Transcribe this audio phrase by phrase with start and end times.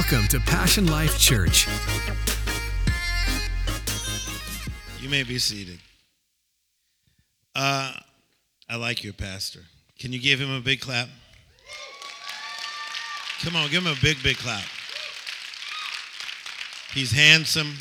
[0.00, 1.68] Welcome to Passion Life Church.
[4.98, 5.78] You may be seated.
[7.54, 7.92] Uh,
[8.70, 9.60] I like your pastor.
[9.98, 11.08] Can you give him a big clap?
[13.42, 14.64] Come on, give him a big, big clap.
[16.94, 17.74] He's handsome,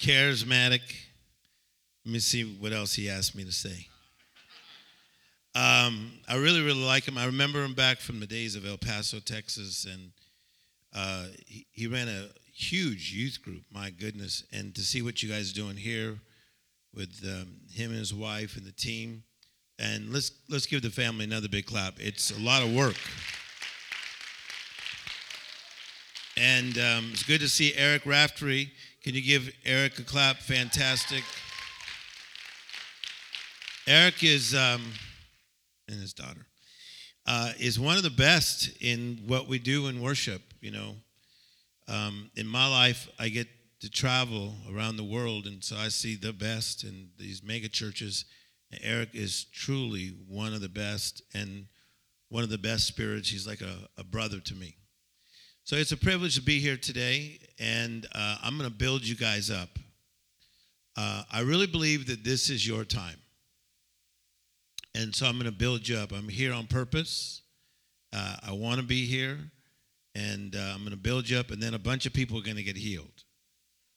[0.00, 0.80] charismatic.
[2.04, 3.86] Let me see what else he asked me to say.
[5.54, 7.16] Um, I really, really like him.
[7.16, 10.10] I remember him back from the days of El Paso, Texas, and
[10.98, 13.62] uh, he, he ran a huge youth group.
[13.72, 14.42] My goodness!
[14.52, 16.18] And to see what you guys are doing here
[16.92, 19.22] with um, him and his wife and the team,
[19.78, 21.94] and let's let's give the family another big clap.
[21.98, 22.96] It's a lot of work.
[26.36, 28.70] And um, it's good to see Eric Raftery.
[29.02, 30.36] Can you give Eric a clap?
[30.36, 31.24] Fantastic.
[33.88, 34.82] Eric is, um,
[35.88, 36.46] and his daughter,
[37.28, 40.40] uh, is one of the best in what we do in worship.
[40.62, 40.94] You know,
[41.86, 43.46] um, in my life, I get
[43.80, 48.24] to travel around the world, and so I see the best in these mega churches.
[48.72, 51.66] And Eric is truly one of the best and
[52.30, 53.28] one of the best spirits.
[53.28, 54.76] He's like a, a brother to me.
[55.64, 59.14] So it's a privilege to be here today, and uh, I'm going to build you
[59.14, 59.78] guys up.
[60.96, 63.18] Uh, I really believe that this is your time.
[64.98, 66.10] And so I'm going to build you up.
[66.10, 67.42] I'm here on purpose.
[68.12, 69.38] Uh, I want to be here,
[70.16, 72.42] and uh, I'm going to build you up, and then a bunch of people are
[72.42, 73.22] going to get healed.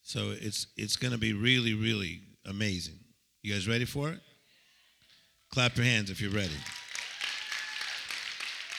[0.03, 2.99] So it's, it's going to be really, really amazing.
[3.41, 4.19] You guys ready for it?
[5.51, 6.53] Clap your hands if you're ready.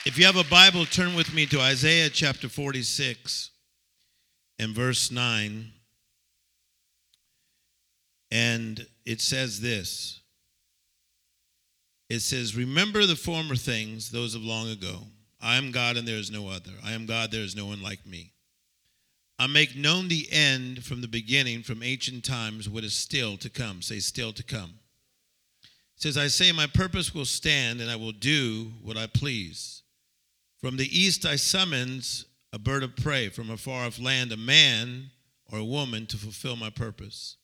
[0.05, 3.51] If you have a Bible, turn with me to Isaiah chapter 46
[4.59, 5.73] and verse 9.
[8.31, 10.22] And it says this
[12.13, 15.07] It says, Remember the former things, those of long ago.
[15.41, 16.69] I am God and there is no other.
[16.85, 18.33] I am God, there is no one like me.
[19.39, 23.49] I make known the end from the beginning, from ancient times, what is still to
[23.49, 23.81] come.
[23.81, 24.75] Say, still to come.
[25.63, 29.81] It says, I say, My purpose will stand and I will do what I please.
[30.59, 34.37] From the east I summons a bird of prey, from a far off land, a
[34.37, 35.09] man
[35.51, 37.37] or a woman to fulfill my purpose.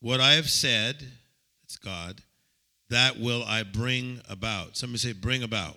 [0.00, 1.04] What I have said,
[1.62, 2.22] it's God,
[2.90, 4.76] that will I bring about.
[4.76, 5.76] Somebody say, bring about.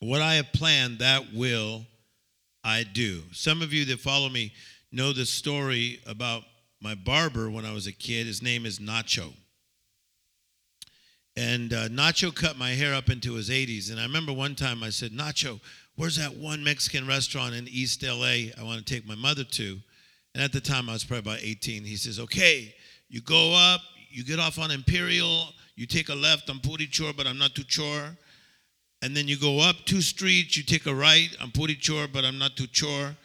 [0.00, 1.86] What I have planned, that will
[2.62, 3.22] I do.
[3.32, 4.52] Some of you that follow me
[4.90, 6.42] know the story about
[6.80, 8.26] my barber when I was a kid.
[8.26, 9.32] His name is Nacho.
[11.36, 13.90] And uh, Nacho cut my hair up into his 80s.
[13.90, 15.60] And I remember one time I said, Nacho,
[15.96, 19.78] where's that one Mexican restaurant in East LA I want to take my mother to?
[20.34, 21.84] And at the time I was probably about 18.
[21.84, 22.74] He says, okay,
[23.08, 23.80] you go up,
[24.14, 27.64] you get off on Imperial, you take a left on Purichor, but I'm not too
[27.66, 28.16] sure.
[29.02, 32.38] And then you go up two streets, you take a right on Purichor, but I'm
[32.38, 33.16] not too sure.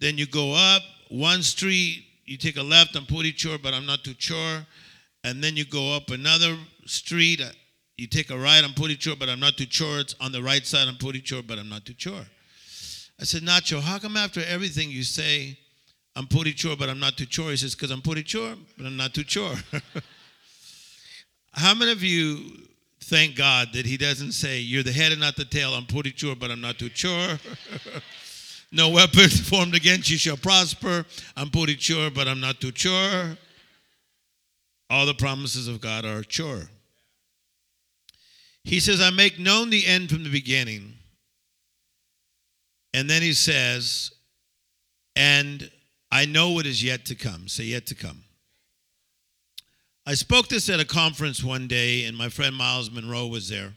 [0.00, 4.02] Then you go up one street, you take a left on Purichor, but I'm not
[4.02, 4.66] too sure.
[5.22, 7.50] And then you go up another street, uh,
[7.96, 10.00] you take a right on Purichor, but I'm not too sure.
[10.00, 12.26] It's on the right side on Purichor, but I'm not too sure.
[13.20, 15.56] I said, Nacho, how come after everything you say,
[16.16, 17.50] I'm Purichor, but I'm not too sure?
[17.50, 19.54] He says, because I'm Purichor, but I'm not too sure.
[21.56, 22.66] how many of you
[23.04, 25.72] thank God that he doesn't say, You're the head and not the tail.
[25.74, 27.38] I'm pretty sure, but I'm not too sure.
[28.72, 31.04] no weapon formed against you shall prosper.
[31.36, 33.36] I'm pretty sure, but I'm not too sure.
[34.90, 36.68] All the promises of God are sure.
[38.62, 40.92] He says, I make known the end from the beginning.
[42.92, 44.10] And then he says,
[45.14, 45.70] And
[46.12, 47.48] I know what is yet to come.
[47.48, 48.25] Say, yet to come.
[50.08, 53.72] I spoke this at a conference one day, and my friend Myles Munroe was there.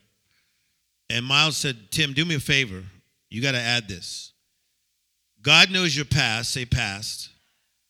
[1.10, 2.84] And Myles said, Tim, do me a favor.
[3.32, 4.34] You got to add this.
[5.42, 7.30] God knows your past, say past.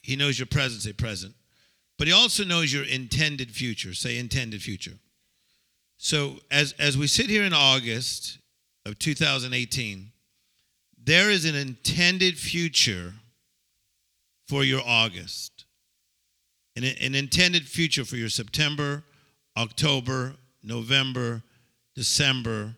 [0.01, 1.33] He knows your present, say present.
[1.97, 4.97] But he also knows your intended future, say intended future.
[5.97, 8.37] So as, as we sit here in August
[8.85, 10.11] of 2018,
[11.03, 13.15] there is an intended future
[14.47, 15.58] for your August
[16.83, 19.03] an, an intended future for your September,
[19.57, 21.43] October, November,
[21.95, 22.75] December,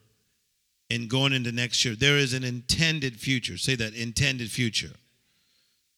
[0.89, 1.95] and going into next year.
[1.95, 3.57] There is an intended future.
[3.57, 4.92] Say that intended future.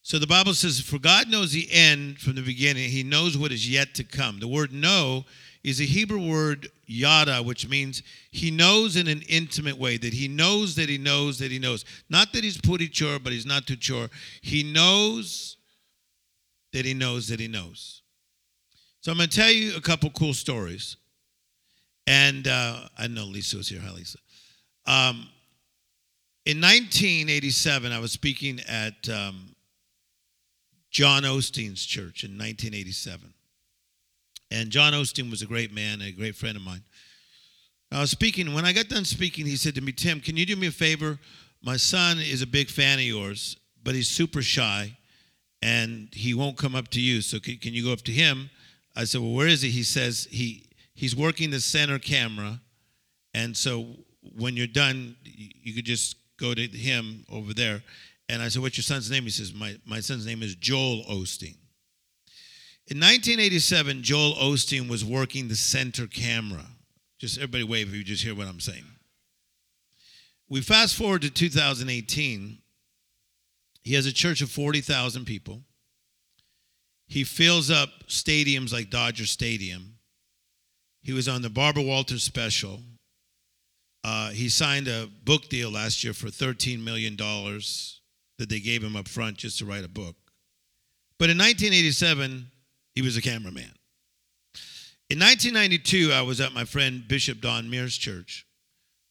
[0.01, 3.51] So the Bible says, For God knows the end from the beginning, He knows what
[3.51, 4.39] is yet to come.
[4.39, 5.25] The word know
[5.63, 10.27] is a Hebrew word yada, which means He knows in an intimate way, that He
[10.27, 11.85] knows that He knows that He knows.
[12.09, 14.09] Not that He's pretty sure, but He's not too sure.
[14.41, 15.55] He knows
[16.73, 18.01] that he knows that he knows.
[19.01, 20.97] So I'm going to tell you a couple cool stories.
[22.07, 23.79] And uh, I know Lisa was here.
[23.81, 24.17] Hi, Lisa.
[24.85, 25.29] Um,
[26.45, 29.55] In 1987, I was speaking at um,
[30.91, 33.33] John Osteen's church in 1987.
[34.51, 36.83] And John Osteen was a great man, a great friend of mine.
[37.91, 38.53] I was speaking.
[38.53, 40.71] When I got done speaking, he said to me, Tim, can you do me a
[40.71, 41.19] favor?
[41.63, 44.97] My son is a big fan of yours, but he's super shy
[45.63, 47.21] and he won't come up to you.
[47.21, 48.49] So can, can you go up to him?
[48.97, 49.69] I said, Well, where is he?
[49.69, 52.59] He says he he's working the center camera.
[53.33, 53.85] And so
[54.35, 57.81] when you're done, you could just go to him over there.
[58.27, 59.23] And I said, What's your son's name?
[59.23, 61.55] He says, My, my son's name is Joel Osteen.
[62.87, 66.65] In 1987, Joel Osteen was working the center camera.
[67.19, 68.83] Just everybody wave if you just hear what I'm saying.
[70.49, 72.57] We fast forward to 2018.
[73.83, 75.61] He has a church of 40,000 people.
[77.07, 79.95] He fills up stadiums like Dodger Stadium.
[81.01, 82.79] He was on the Barbara Walters special.
[84.03, 88.95] Uh, he signed a book deal last year for $13 million that they gave him
[88.95, 90.15] up front just to write a book.
[91.19, 92.47] But in 1987,
[92.95, 93.71] he was a cameraman.
[95.09, 98.47] In 1992, I was at my friend Bishop Don Meares' church,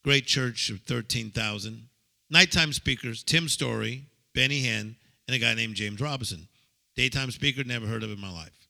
[0.02, 1.88] great church of 13,000.
[2.30, 4.96] Nighttime speakers, Tim Storey, Benny Hinn,
[5.26, 6.48] and a guy named James Robison.
[6.96, 8.68] Daytime speaker, never heard of in my life.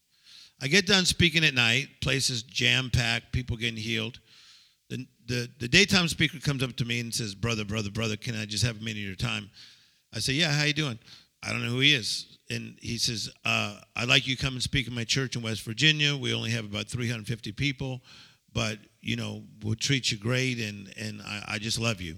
[0.60, 4.20] I get done speaking at night, places jam packed, people getting healed.
[4.90, 8.36] The, the, the daytime speaker comes up to me and says, Brother, brother, brother, can
[8.36, 9.50] I just have a minute of your time?
[10.14, 10.98] I say, Yeah, how you doing?
[11.42, 12.38] I don't know who he is.
[12.50, 15.42] And he says, uh, I'd like you to come and speak in my church in
[15.42, 16.16] West Virginia.
[16.16, 18.00] We only have about 350 people,
[18.52, 22.16] but, you know, we'll treat you great, and, and I, I just love you.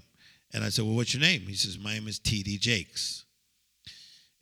[0.52, 1.42] And I said, Well, what's your name?
[1.42, 2.58] He says, My name is T.D.
[2.58, 3.23] Jakes.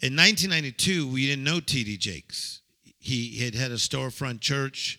[0.03, 1.97] In 1992, we didn't know T.D.
[1.97, 2.61] Jakes.
[2.99, 4.99] He had had a storefront church,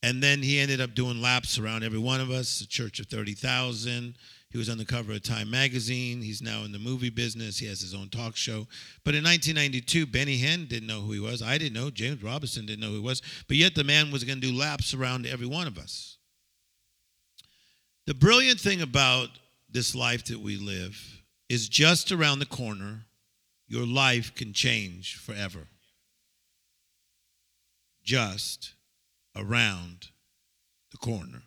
[0.00, 3.06] and then he ended up doing laps around every one of us, a church of
[3.06, 4.14] 30,000.
[4.50, 6.22] He was on the cover of Time magazine.
[6.22, 7.58] He's now in the movie business.
[7.58, 8.68] He has his own talk show.
[9.02, 11.42] But in 1992, Benny Hinn didn't know who he was.
[11.42, 11.90] I didn't know.
[11.90, 13.22] James Robison didn't know who he was.
[13.48, 16.18] But yet the man was going to do laps around every one of us.
[18.06, 19.30] The brilliant thing about
[19.68, 23.06] this life that we live is just around the corner,
[23.74, 25.66] your life can change forever.
[28.04, 28.74] Just
[29.34, 30.10] around
[30.92, 31.42] the corner.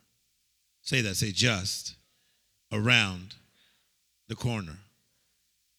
[0.82, 1.16] Say that.
[1.16, 1.96] Say just
[2.74, 3.36] around
[4.28, 4.78] the corner.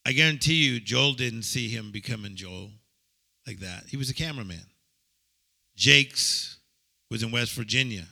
[0.06, 2.70] I guarantee you, Joel didn't see him becoming Joel
[3.46, 3.84] like that.
[3.88, 4.64] He was a cameraman.
[5.76, 6.56] Jakes
[7.10, 8.06] was in West Virginia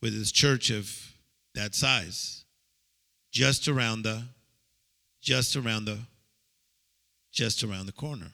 [0.00, 1.14] with his church of
[1.54, 2.44] that size,
[3.30, 4.24] just around the,
[5.20, 5.98] just around the,
[7.32, 8.32] just around the corner.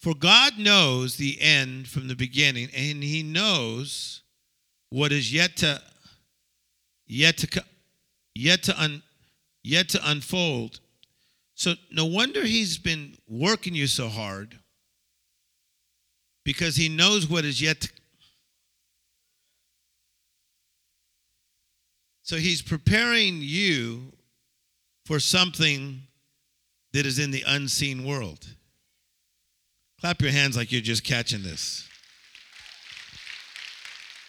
[0.00, 4.22] For God knows the end from the beginning, and He knows
[4.90, 5.80] what is yet to
[7.06, 7.64] yet to
[8.34, 9.02] yet to un,
[9.62, 10.80] yet to unfold.
[11.54, 14.58] So no wonder he's been working you so hard
[16.44, 17.90] because he knows what is yet to
[22.24, 24.12] So he's preparing you
[25.04, 26.02] for something
[26.92, 28.46] that is in the unseen world.
[30.00, 31.88] Clap your hands like you're just catching this.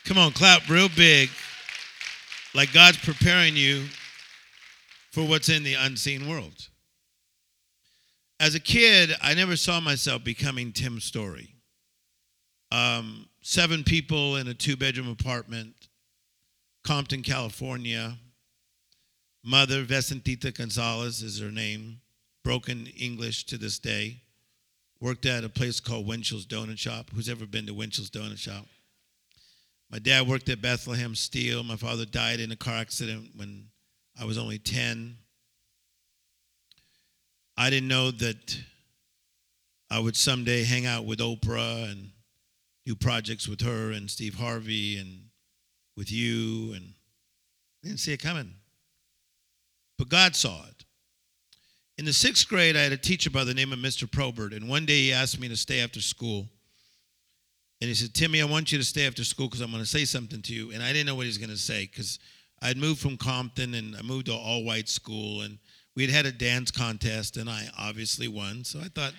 [0.06, 1.30] Come on, clap real big
[2.54, 3.86] like God's preparing you
[5.12, 6.70] for what's in the unseen world.
[8.40, 11.56] As a kid, I never saw myself becoming Tim Storey.
[12.72, 15.74] Um, seven people in a two bedroom apartment,
[16.84, 18.18] Compton, California.
[19.46, 22.00] Mother, Vicentita Gonzalez is her name,
[22.44, 24.22] broken English to this day.
[25.00, 27.10] Worked at a place called Winchell's Donut Shop.
[27.14, 28.66] Who's ever been to Winchell's Donut Shop?
[29.90, 31.64] My dad worked at Bethlehem Steel.
[31.64, 33.66] My father died in a car accident when
[34.20, 35.18] I was only 10.
[37.58, 38.58] I didn't know that
[39.90, 42.10] I would someday hang out with Oprah and
[42.86, 45.26] do projects with her and Steve Harvey and
[45.96, 46.94] with you and
[47.84, 48.54] I didn't see it coming.
[49.98, 50.73] But God saw it.
[51.98, 54.10] In the sixth grade, I had a teacher by the name of Mr.
[54.12, 56.48] Probert, and one day he asked me to stay after school
[57.84, 59.90] and he said, Timmy, I want you to stay after school because I'm going to
[59.90, 60.72] say something to you.
[60.72, 62.18] And I didn't know what he was going to say because
[62.62, 65.42] I'd moved from Compton and I moved to all white school.
[65.42, 65.58] And
[65.94, 68.64] we had had a dance contest and I obviously won.
[68.64, 69.12] So I thought,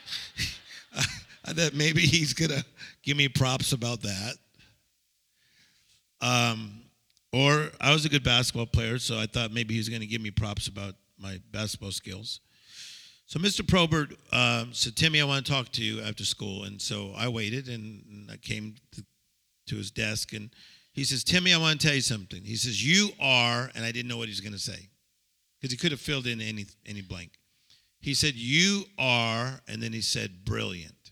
[1.44, 2.64] I thought maybe he's going to
[3.02, 4.36] give me props about that.
[6.22, 6.84] Um,
[7.34, 10.06] or I was a good basketball player, so I thought maybe he was going to
[10.06, 12.40] give me props about my basketball skills.
[13.34, 13.66] So Mr.
[13.66, 16.62] Probert uh, said, Timmy, I want to talk to you after school.
[16.62, 19.04] And so I waited and, and I came to,
[19.66, 20.50] to, his desk and
[20.92, 22.44] he says, Timmy, I want to tell you something.
[22.44, 24.88] He says, You are, and I didn't know what he was going to say
[25.60, 27.32] because he could have filled in any any blank.
[27.98, 31.10] He said, "You are," and then he said, "brilliant."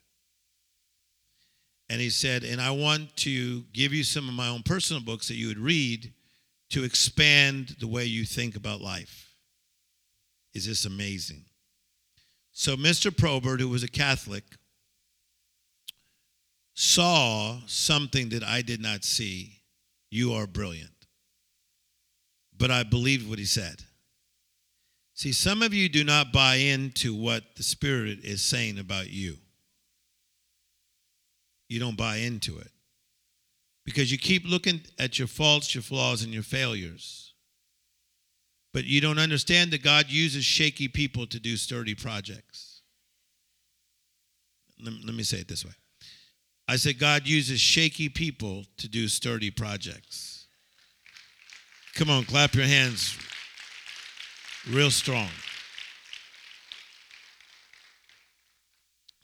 [1.89, 5.27] And he said, "And I want to give you some of my own personal books
[5.27, 6.13] that you would read
[6.71, 9.35] to expand the way you think about life."
[10.55, 11.47] Is this amazing?
[12.53, 13.17] So, Mr.
[13.17, 14.45] Probert, who was a Catholic,
[16.75, 19.63] saw something that I did not see.
[20.11, 20.91] You are brilliant.
[22.57, 23.83] But I believed what he said.
[25.15, 29.39] See, some of you do not buy into what the Spirit is saying about you.
[31.69, 32.71] You don't buy into it
[33.85, 37.32] because you keep looking at your faults, your flaws, and your failures.
[38.73, 42.81] But you don't understand that God uses shaky people to do sturdy projects.
[44.83, 45.73] Let, me say it this way
[46.67, 50.47] I said, God uses shaky people to do sturdy projects.
[51.95, 53.17] Come on, clap your hands
[54.71, 55.29] real strong.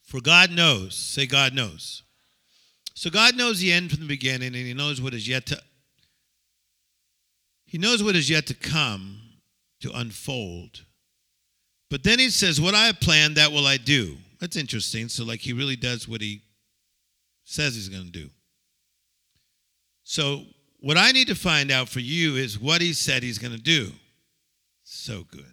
[0.03, 2.03] For God knows, say, God knows.
[2.95, 5.61] So God knows the end from the beginning, and He knows what is yet to.
[7.67, 9.28] He knows what is yet to come
[9.81, 10.85] to unfold.
[11.91, 15.09] But then He says, "What I have planned, that will I do." That's interesting.
[15.09, 16.43] So, like, He really does what He
[17.45, 18.31] says He's going to do.
[20.05, 20.45] So,
[20.81, 23.63] what I need to find out for you is what He said He's going to
[23.63, 23.93] do.
[24.85, 25.53] So good.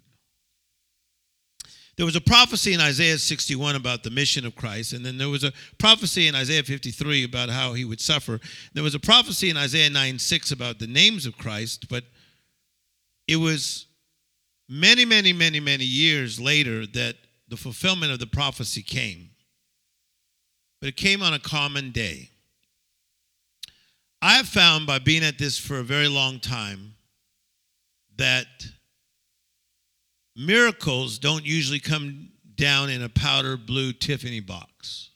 [1.96, 5.30] There was a prophecy in Isaiah 61 about the mission of Christ, and then there
[5.30, 8.38] was a prophecy in Isaiah 53 about how he would suffer.
[8.74, 12.04] There was a prophecy in Isaiah 9 6 about the names of Christ, but
[13.26, 13.86] it was
[14.68, 17.16] many, many, many, many years later that
[17.48, 19.30] the fulfillment of the prophecy came.
[20.80, 22.30] But it came on a common day.
[24.20, 26.94] I have found by being at this for a very long time
[28.16, 28.46] that
[30.34, 35.10] miracles don't usually come down in a powder blue Tiffany box.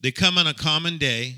[0.00, 1.36] They come on a common day.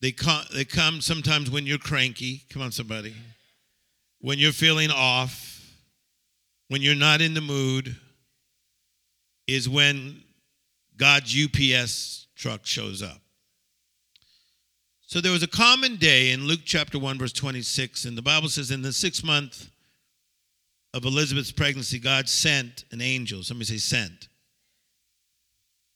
[0.00, 2.44] They come, they come sometimes when you're cranky.
[2.50, 3.14] Come on, somebody.
[4.20, 5.62] When you're feeling off,
[6.68, 7.96] when you're not in the mood,
[9.46, 10.22] is when
[10.96, 13.20] God's UPS truck shows up.
[15.06, 18.48] So there was a common day in Luke chapter 1, verse 26, and the Bible
[18.50, 19.70] says, In the sixth month
[20.92, 23.42] of Elizabeth's pregnancy, God sent an angel.
[23.42, 24.28] Somebody say, sent.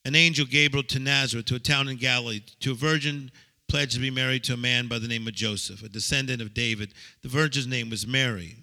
[0.05, 3.31] An angel, Gabriel, to Nazareth, to a town in Galilee, to a virgin
[3.73, 6.53] pledged to be married to a man by the name of Joseph, a descendant of
[6.53, 6.93] David.
[7.23, 8.55] The virgin's name was Mary.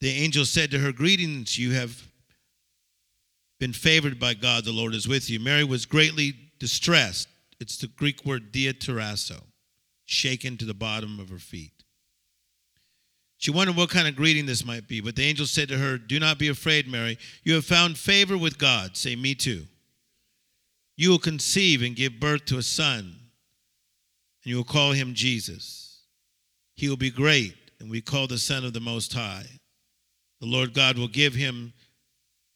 [0.00, 2.06] The angel said to her, Greetings, you have
[3.58, 5.40] been favored by God, the Lord is with you.
[5.40, 7.26] Mary was greatly distressed.
[7.58, 9.42] It's the Greek word diatarasso,
[10.04, 11.82] shaken to the bottom of her feet.
[13.38, 15.98] She wondered what kind of greeting this might be, but the angel said to her,
[15.98, 17.18] Do not be afraid, Mary.
[17.42, 18.96] You have found favor with God.
[18.96, 19.64] Say, Me too.
[20.96, 23.16] You will conceive and give birth to a son,
[24.46, 26.02] and you will call him Jesus.
[26.76, 29.46] He will be great, and we call the Son of the Most High.
[30.40, 31.72] The Lord God will give him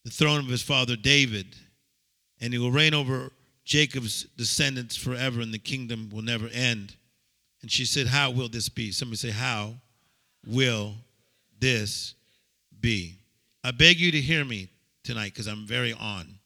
[0.04, 1.56] the throne of his father David,
[2.40, 3.32] and he will reign over
[3.64, 6.94] Jacob's descendants forever, and the kingdom will never end.
[7.60, 8.92] And she said, How will this be?
[8.92, 9.74] Somebody say, How?
[10.46, 10.94] will
[11.58, 12.14] this
[12.80, 13.16] be?
[13.64, 14.68] I beg you to hear me
[15.04, 16.39] tonight because I'm very on.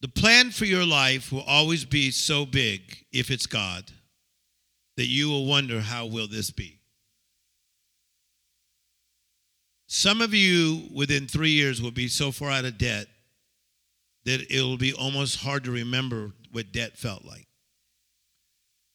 [0.00, 3.90] The plan for your life will always be so big if it's God
[4.96, 6.78] that you will wonder how will this be?
[9.86, 13.08] Some of you within 3 years will be so far out of debt
[14.24, 17.46] that it will be almost hard to remember what debt felt like.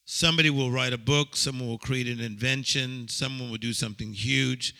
[0.06, 4.74] Somebody will write a book, someone will create an invention, someone will do something huge.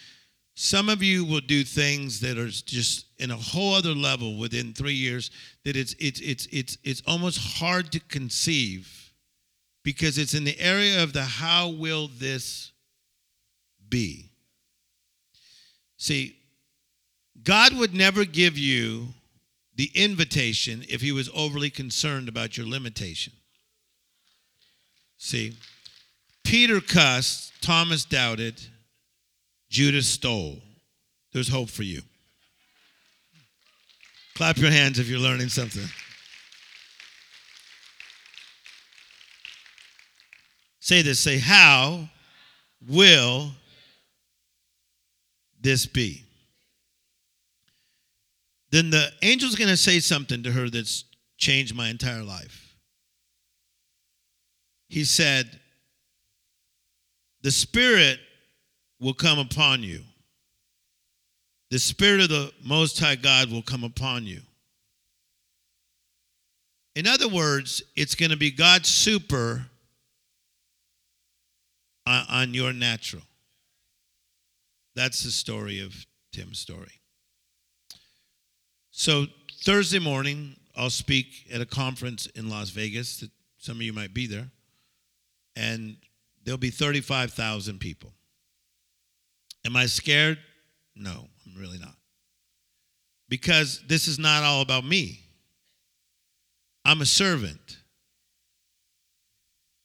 [0.59, 4.73] Some of you will do things that are just in a whole other level within
[4.73, 5.31] three years
[5.65, 9.13] that it's it's it's it's it's almost hard to conceive
[9.83, 12.73] because it's in the area of the how will this
[13.91, 14.31] be?
[15.99, 16.37] See,
[17.45, 19.09] God would never give you
[19.75, 23.35] the invitation if he was overly concerned about your limitation.
[25.19, 25.53] See,
[26.45, 28.63] Peter cussed, Thomas doubted,
[29.77, 30.59] Judas stole.
[31.33, 32.03] There's hope for you.
[34.35, 35.87] Clap your hands if you're learning something.
[40.81, 42.09] Say this say, How
[42.89, 43.51] will
[45.61, 46.25] this be?
[48.71, 51.05] Then the angel's going to say something to her that's
[51.39, 52.67] changed my entire life
[54.89, 55.61] he said,
[57.43, 58.19] The Spirit
[59.01, 60.01] will come upon you.
[61.71, 64.41] The Spirit of the Most High God will come upon you.
[66.95, 69.67] In other words, it's going to be God's super
[72.07, 73.23] on, on your natural.
[74.95, 75.95] That's the story of
[76.33, 77.01] Tim's story.
[78.93, 79.27] So,
[79.63, 83.23] Thursday morning, I'll speak at a conference in Las Vegas
[83.67, 84.49] some of you might be there.
[85.57, 85.97] And
[86.45, 88.13] there'll be 35,000 people.
[89.67, 90.39] Am I scared?
[90.95, 91.97] No, I'm really not.
[93.29, 95.21] Because this is not all about me.
[96.85, 97.79] I'm a servant.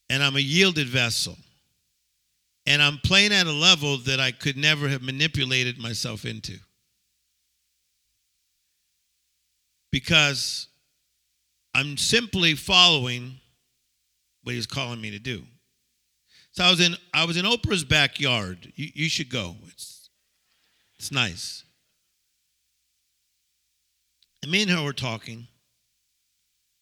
[0.07, 1.35] And I'm a yielded vessel.
[2.67, 6.59] And I'm playing at a level that I could never have manipulated myself into.
[9.91, 10.67] Because
[11.73, 13.39] I'm simply following
[14.43, 15.41] what he's calling me to do.
[16.51, 18.73] So I was in I was in Oprah's backyard.
[18.75, 19.55] You, you should go.
[19.67, 20.09] It's
[20.97, 21.63] it's nice.
[24.43, 25.47] And me and her were talking.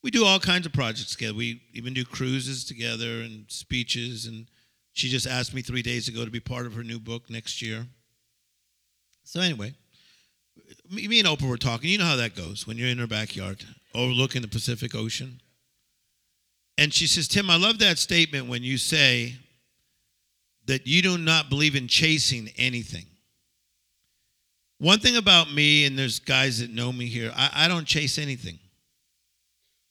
[0.01, 1.33] We do all kinds of projects together.
[1.33, 4.25] We even do cruises together and speeches.
[4.25, 4.47] And
[4.93, 7.61] she just asked me three days ago to be part of her new book next
[7.61, 7.87] year.
[9.23, 9.73] So anyway,
[10.89, 11.89] me, me and Oprah were talking.
[11.89, 15.41] You know how that goes when you're in her backyard, overlooking the Pacific Ocean.
[16.77, 19.35] And she says, Tim, I love that statement when you say
[20.69, 23.05] that you do not believe in chasing anything.
[24.77, 28.19] One thing about me, and there's guys that know me here, I, I don't chase
[28.19, 28.59] anything.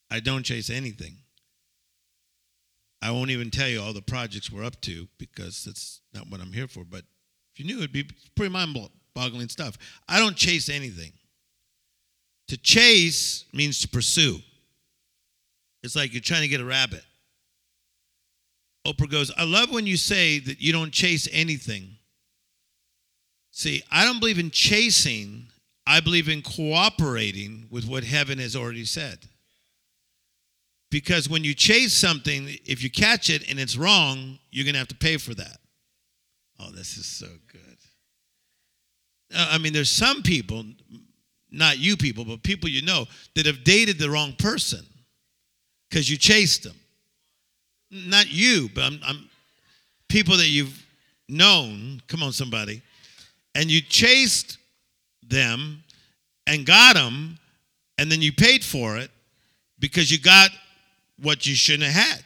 [0.08, 1.16] I don't chase anything.
[3.02, 6.40] I won't even tell you all the projects we're up to because that's not what
[6.40, 6.84] I'm here for.
[6.84, 7.02] But
[7.52, 8.76] if you knew, it'd be pretty mind
[9.14, 9.76] boggling stuff.
[10.08, 11.12] I don't chase anything.
[12.48, 14.38] To chase means to pursue.
[15.82, 17.02] It's like you're trying to get a rabbit.
[18.86, 21.96] Oprah goes, I love when you say that you don't chase anything.
[23.50, 25.48] See, I don't believe in chasing,
[25.86, 29.18] I believe in cooperating with what heaven has already said.
[30.90, 34.78] Because when you chase something, if you catch it and it's wrong, you're going to
[34.78, 35.58] have to pay for that.
[36.60, 37.62] Oh, this is so good.
[39.34, 40.64] I mean, there's some people,
[41.50, 44.86] not you people, but people you know, that have dated the wrong person
[45.90, 46.76] because you chased them.
[47.90, 49.28] Not you, but I'm, I'm
[50.08, 50.84] people that you've
[51.28, 52.02] known.
[52.06, 52.82] Come on, somebody.
[53.54, 54.58] And you chased
[55.26, 55.82] them
[56.46, 57.38] and got them,
[57.98, 59.10] and then you paid for it
[59.78, 60.50] because you got
[61.20, 62.24] what you shouldn't have had.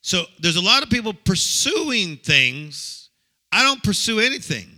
[0.00, 3.10] So there's a lot of people pursuing things.
[3.50, 4.68] I don't pursue anything,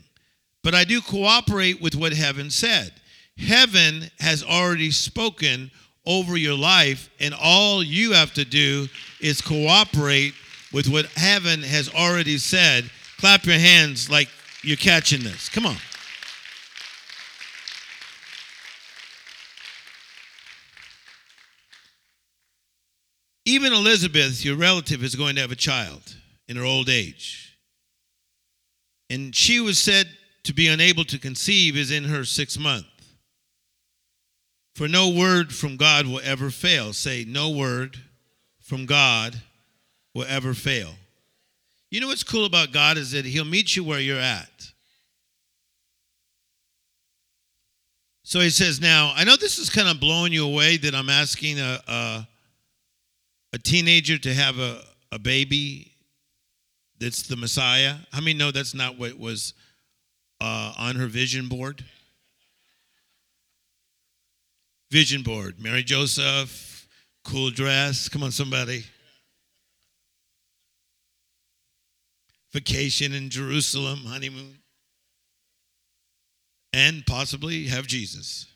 [0.62, 2.92] but I do cooperate with what heaven said.
[3.36, 5.70] Heaven has already spoken
[6.10, 8.88] over your life, and all you have to do
[9.20, 10.34] is cooperate
[10.72, 12.90] with what heaven has already said.
[13.18, 14.28] Clap your hands like
[14.62, 15.48] you're catching this.
[15.48, 15.76] Come on.
[23.44, 26.16] Even Elizabeth, your relative, is going to have a child
[26.48, 27.56] in her old age.
[29.08, 30.06] And she was said
[30.44, 32.86] to be unable to conceive is in her sixth month.
[34.80, 36.94] For no word from God will ever fail.
[36.94, 37.98] Say, no word
[38.60, 39.36] from God
[40.14, 40.94] will ever fail.
[41.90, 44.72] You know what's cool about God is that He'll meet you where you're at.
[48.22, 51.10] So He says, now, I know this is kind of blowing you away that I'm
[51.10, 52.28] asking a, a,
[53.52, 54.80] a teenager to have a,
[55.12, 55.92] a baby
[56.98, 57.96] that's the Messiah.
[58.12, 59.52] How many know that's not what was
[60.40, 61.84] uh, on her vision board?
[64.90, 65.60] Vision board.
[65.60, 66.88] Mary Joseph,
[67.24, 68.08] cool dress.
[68.08, 68.84] Come on, somebody.
[72.52, 74.58] Vacation in Jerusalem, honeymoon.
[76.72, 78.46] And possibly have Jesus.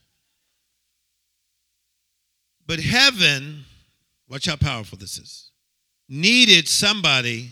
[2.66, 3.64] But heaven,
[4.28, 5.50] watch how powerful this is,
[6.08, 7.50] needed somebody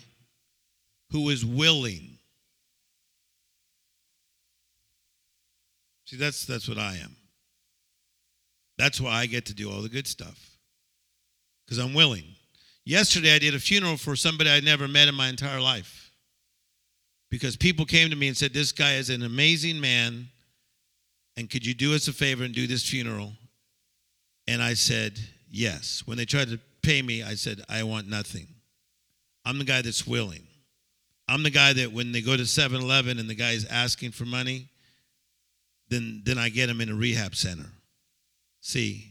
[1.11, 2.19] who was willing.
[6.07, 7.17] See, that's, that's what I am.
[8.83, 10.59] That's why I get to do all the good stuff
[11.65, 12.25] because I'm willing.
[12.85, 16.11] Yesterday, I did a funeral for somebody I'd never met in my entire life
[17.31, 20.27] because people came to me and said, This guy is an amazing man,
[21.37, 23.35] and could you do us a favor and do this funeral?
[24.49, 25.17] And I said,
[25.49, 26.03] Yes.
[26.05, 28.49] When they tried to pay me, I said, I want nothing.
[29.45, 30.43] I'm the guy that's willing.
[31.29, 34.25] I'm the guy that when they go to 7 Eleven and the guy's asking for
[34.25, 34.67] money,
[35.89, 37.71] then, then I get him in a rehab center.
[38.63, 39.11] See,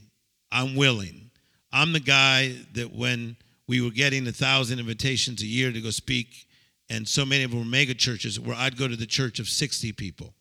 [0.52, 1.30] I'm willing.
[1.72, 3.36] I'm the guy that when
[3.68, 6.48] we were getting a thousand invitations a year to go speak
[6.90, 9.48] and so many of them were mega churches where I'd go to the church of
[9.48, 10.34] 60 people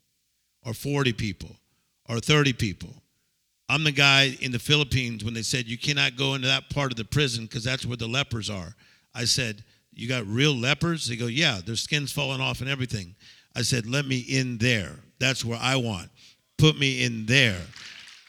[0.64, 1.54] or 40 people
[2.08, 2.90] or 30 people.
[3.68, 6.90] I'm the guy in the Philippines when they said you cannot go into that part
[6.90, 8.74] of the prison because that's where the lepers are.
[9.14, 11.06] I said, You got real lepers?
[11.06, 13.14] They go, Yeah, their skin's falling off and everything.
[13.54, 14.96] I said, Let me in there.
[15.20, 16.10] That's where I want.
[16.58, 17.60] Put me in there.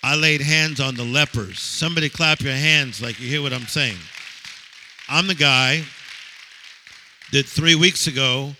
[0.04, 1.60] I laid hands on the lepers.
[1.60, 3.98] Somebody clap your hands like you hear what I'm saying.
[5.08, 5.84] I'm the guy
[7.32, 8.52] that three weeks ago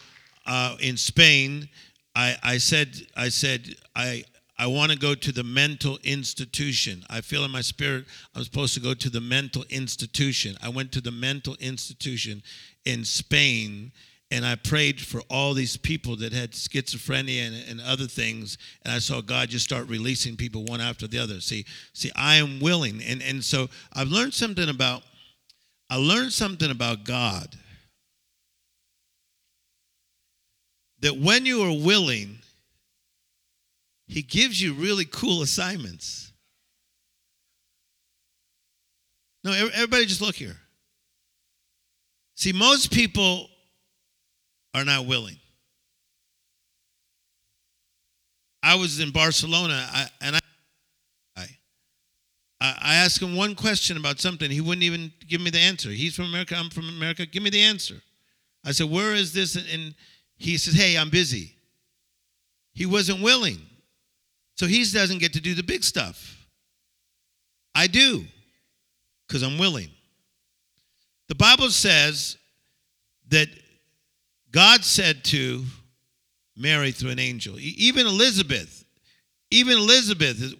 [0.46, 1.68] uh, in Spain,
[2.16, 4.24] I, I said, I said, I,
[4.60, 7.04] I want to go to the mental institution.
[7.10, 10.56] I feel in my spirit I'm supposed to go to the mental institution.
[10.62, 12.44] I went to the mental institution
[12.86, 13.92] in Spain
[14.32, 18.94] and I prayed for all these people that had schizophrenia and, and, other things, and
[18.94, 21.42] I saw God just start releasing people one after the other.
[21.42, 25.04] See, see, I am willing, and and so I've learned something about,
[25.90, 27.56] I learned something about God.
[31.02, 32.40] That when you are willing,
[34.08, 36.32] He gives you really cool assignments.
[39.44, 40.58] No, everybody, just look here.
[42.36, 43.51] See, most people
[44.74, 45.38] are not willing.
[48.64, 50.40] I was in Barcelona I, and I,
[52.62, 54.52] I, I asked him one question about something.
[54.52, 55.90] He wouldn't even give me the answer.
[55.90, 56.56] He's from America.
[56.56, 57.26] I'm from America.
[57.26, 57.96] Give me the answer.
[58.64, 59.56] I said, Where is this?
[59.56, 59.96] And
[60.38, 61.56] he says, Hey, I'm busy.
[62.74, 63.60] He wasn't willing.
[64.56, 66.46] So he doesn't get to do the big stuff.
[67.74, 68.26] I do
[69.28, 69.90] because I'm willing.
[71.30, 72.38] The Bible says
[73.30, 73.48] that
[74.52, 75.64] God said to
[76.56, 78.86] Mary through an angel, even Elizabeth,
[79.50, 80.54] even Elizabeth,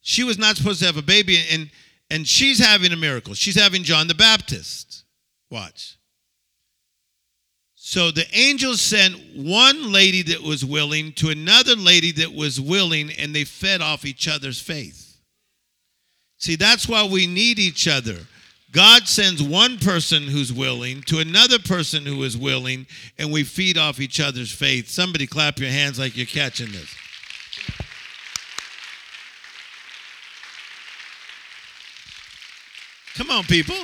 [0.00, 1.70] she was not supposed to have a baby, and,
[2.10, 3.34] and she's having a miracle.
[3.34, 5.04] She's having John the Baptist.
[5.50, 5.96] Watch.
[7.74, 13.10] So the angel sent one lady that was willing to another lady that was willing,
[13.12, 15.16] and they fed off each other's faith.
[16.36, 18.16] See, that's why we need each other.
[18.70, 22.86] God sends one person who's willing to another person who is willing,
[23.18, 24.90] and we feed off each other's faith.
[24.90, 26.94] Somebody clap your hands like you're catching this.
[33.14, 33.74] Come on, people.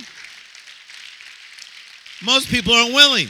[2.23, 3.29] Most people aren't willing.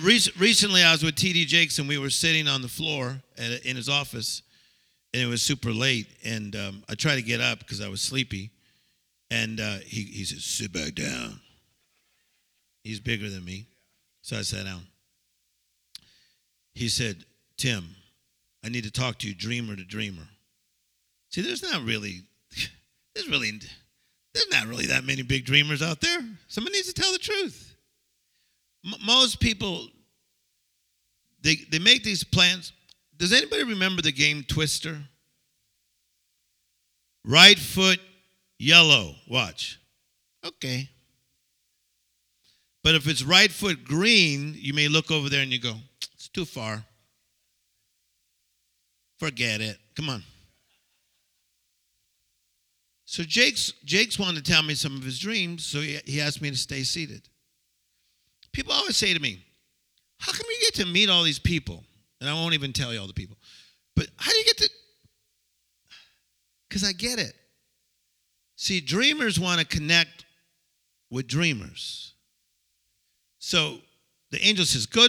[0.00, 1.46] Recently, I was with T.D.
[1.46, 4.42] Jakes, and we were sitting on the floor in his office
[5.12, 8.00] and it was super late, and um, I tried to get up because I was
[8.00, 8.50] sleepy,
[9.30, 11.40] and uh, he he said, "Sit back down."
[12.82, 13.66] He's bigger than me,
[14.22, 14.82] so I sat down.
[16.74, 17.24] He said,
[17.56, 17.94] "Tim,
[18.64, 20.26] I need to talk to you, dreamer to dreamer."
[21.30, 22.22] See, there's not really,
[23.14, 23.52] there's really,
[24.32, 26.20] there's not really that many big dreamers out there.
[26.48, 27.74] Someone needs to tell the truth.
[28.84, 29.88] M- most people,
[31.42, 32.72] they they make these plans
[33.22, 34.98] does anybody remember the game Twister?
[37.24, 38.00] Right foot
[38.58, 39.14] yellow.
[39.28, 39.78] Watch.
[40.44, 40.88] Okay.
[42.82, 45.74] But if it's right foot green, you may look over there and you go,
[46.14, 46.82] it's too far.
[49.20, 49.78] Forget it.
[49.94, 50.24] Come on.
[53.04, 56.42] So Jakes Jakes wanted to tell me some of his dreams, so he, he asked
[56.42, 57.22] me to stay seated.
[58.52, 59.44] People always say to me,
[60.18, 61.84] How come you get to meet all these people?
[62.22, 63.36] And I won't even tell you all the people.
[63.96, 64.70] But how do you get to?
[66.68, 67.34] Because I get it.
[68.54, 70.24] See, dreamers want to connect
[71.10, 72.14] with dreamers.
[73.40, 73.78] So
[74.30, 75.08] the angel says, Go,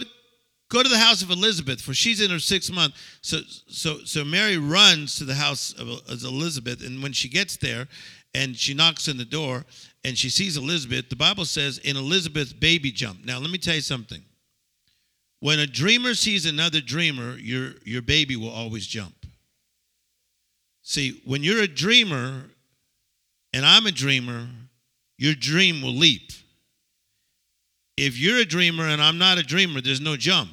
[0.68, 2.94] go to the house of Elizabeth, for she's in her sixth month.
[3.20, 5.88] So, so, so Mary runs to the house of
[6.24, 7.86] Elizabeth, and when she gets there
[8.34, 9.64] and she knocks on the door
[10.04, 13.24] and she sees Elizabeth, the Bible says, in Elizabeth, baby jump.
[13.24, 14.24] Now, let me tell you something.
[15.44, 19.26] When a dreamer sees another dreamer, your, your baby will always jump.
[20.80, 22.44] See, when you're a dreamer
[23.52, 24.48] and I'm a dreamer,
[25.18, 26.32] your dream will leap.
[27.98, 30.50] If you're a dreamer and I'm not a dreamer, there's no jump.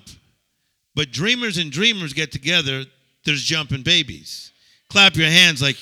[0.94, 2.84] But dreamers and dreamers get together,
[3.24, 4.52] there's jumping babies.
[4.90, 5.78] Clap your hands like,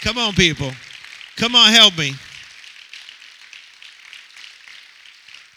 [0.00, 0.70] come on, people.
[1.36, 2.14] Come on, help me.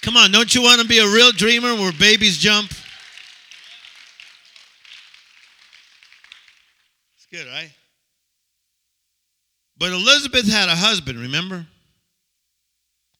[0.02, 2.72] Come on, don't you want to be a real dreamer where babies jump?
[7.16, 7.72] It's good, right?
[9.78, 11.68] But Elizabeth had a husband, remember?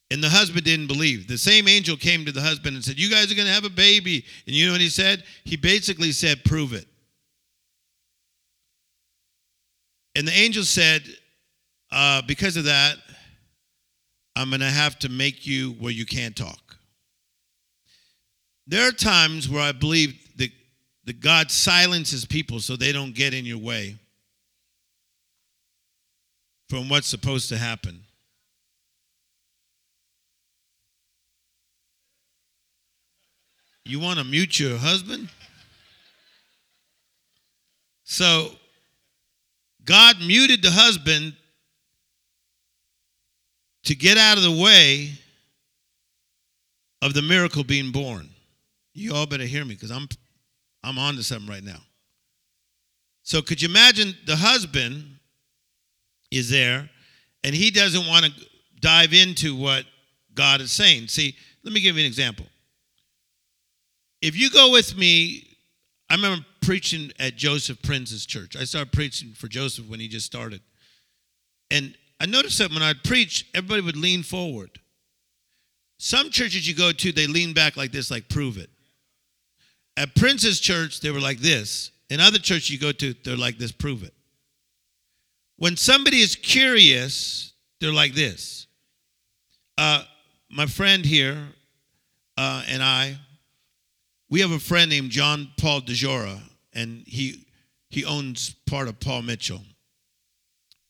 [0.10, 1.28] And the husband didn't believe.
[1.28, 3.64] The same angel came to the husband and said, You guys are going to have
[3.64, 4.26] a baby.
[4.46, 5.24] And you know what he said?
[5.46, 6.86] He basically said, Prove it.
[10.16, 11.04] And the angel said,
[11.92, 12.98] uh, Because of that,
[14.36, 16.71] I'm going to have to make you where you can't talk.
[18.72, 20.50] There are times where I believe that,
[21.04, 23.98] that God silences people so they don't get in your way
[26.70, 28.00] from what's supposed to happen.
[33.84, 35.28] You want to mute your husband?
[38.06, 38.52] So
[39.84, 41.34] God muted the husband
[43.84, 45.12] to get out of the way
[47.02, 48.30] of the miracle being born.
[48.94, 50.08] You all better hear me because I'm
[50.84, 51.80] I'm on to something right now.
[53.24, 55.20] So could you imagine the husband
[56.32, 56.90] is there
[57.44, 58.32] and he doesn't want to
[58.80, 59.86] dive into what
[60.34, 61.08] God is saying.
[61.08, 62.46] See, let me give you an example.
[64.22, 65.58] If you go with me,
[66.10, 68.56] I remember preaching at Joseph Prince's church.
[68.56, 70.62] I started preaching for Joseph when he just started.
[71.70, 74.80] And I noticed that when I'd preach, everybody would lean forward.
[75.98, 78.70] Some churches you go to, they lean back like this, like prove it.
[79.98, 81.92] At Prince's church, they were like this.
[82.10, 84.14] In other churches you go to, they're like this, prove it.
[85.58, 88.68] When somebody is curious, they're like this.
[89.78, 90.04] Uh,
[90.50, 91.38] my friend here
[92.38, 93.18] uh, and I,
[94.30, 96.42] we have a friend named John Paul DeJoria,
[96.74, 97.46] and he
[97.90, 99.62] he owns part of Paul Mitchell.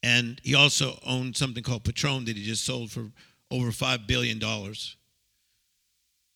[0.04, 3.12] And he also owns something called Patron that he just sold for
[3.50, 4.40] over $5 billion.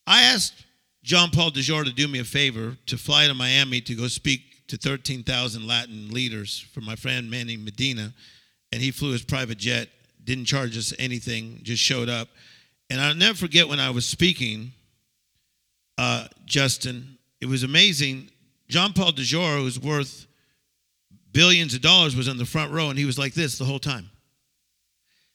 [0.06, 0.65] I asked
[1.06, 4.66] John Paul DeJoria to do me a favor to fly to Miami to go speak
[4.66, 8.12] to 13,000 Latin leaders for my friend Manny Medina.
[8.72, 9.88] And he flew his private jet,
[10.24, 12.26] didn't charge us anything, just showed up.
[12.90, 14.72] And I'll never forget when I was speaking
[15.96, 18.28] uh, Justin, it was amazing.
[18.66, 20.26] John Paul DeJoria, who's worth
[21.30, 23.78] billions of dollars, was in the front row, and he was like this the whole
[23.78, 24.10] time.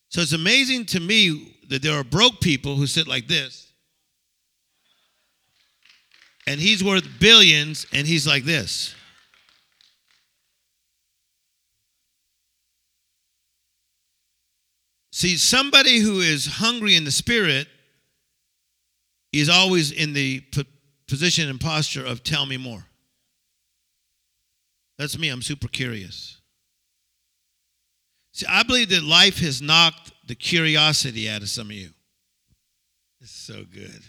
[0.10, 3.71] So it's amazing to me that there are broke people who sit like this,
[6.48, 8.96] and he's worth billions, and he's like this.
[15.12, 17.68] See, somebody who is hungry in the spirit
[19.32, 20.44] is always in the
[21.08, 22.86] position and posture of tell me more.
[24.98, 25.30] That's me.
[25.30, 26.40] I'm super curious.
[28.34, 31.90] See, I believe that life has knocked the curiosity out of some of you.
[33.20, 34.02] It's so good.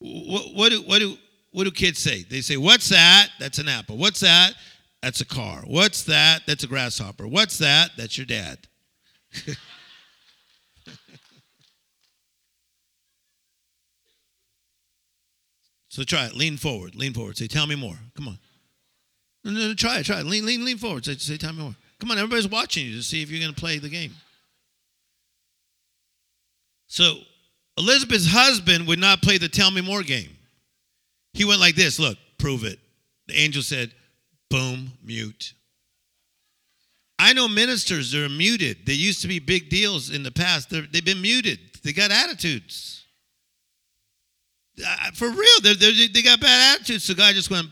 [0.00, 1.16] What, what, do, what, do,
[1.50, 2.24] what do kids say?
[2.24, 3.28] They say, What's that?
[3.38, 3.96] That's an apple.
[3.96, 4.52] What's that?
[5.02, 5.62] That's a car.
[5.66, 6.42] What's that?
[6.46, 7.26] That's a grasshopper.
[7.26, 7.90] What's that?
[7.96, 8.58] That's your dad.
[15.98, 16.36] So try it.
[16.36, 16.94] Lean forward.
[16.94, 17.36] Lean forward.
[17.36, 17.98] Say, tell me more.
[18.14, 18.38] Come on.
[19.42, 20.04] No, no, no, try it.
[20.04, 20.26] Try it.
[20.26, 21.04] Lean, lean, lean forward.
[21.04, 21.74] Say, say, tell me more.
[21.98, 22.18] Come on.
[22.18, 24.12] Everybody's watching you to see if you're going to play the game.
[26.86, 27.16] So
[27.76, 30.37] Elizabeth's husband would not play the tell me more game.
[31.38, 31.98] He went like this.
[31.98, 32.78] Look, prove it.
[33.28, 33.92] The angel said,
[34.50, 35.54] boom, mute.
[37.18, 38.84] I know ministers that are muted.
[38.84, 40.68] They used to be big deals in the past.
[40.68, 41.58] they have been muted.
[41.82, 42.98] They got attitudes
[45.14, 47.04] for real, they're, they're, they got bad attitudes.
[47.04, 47.68] So God just went,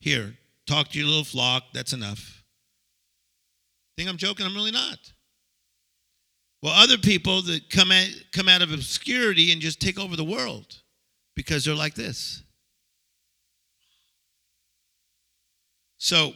[0.00, 0.34] here,
[0.66, 1.64] talk to your little flock.
[1.72, 2.42] That's enough.
[3.96, 4.44] Think I'm joking?
[4.44, 4.98] I'm really not.
[6.62, 10.24] Well, other people that come at, come out of obscurity and just take over the
[10.24, 10.80] world
[11.36, 12.42] because they're like this.
[16.04, 16.34] So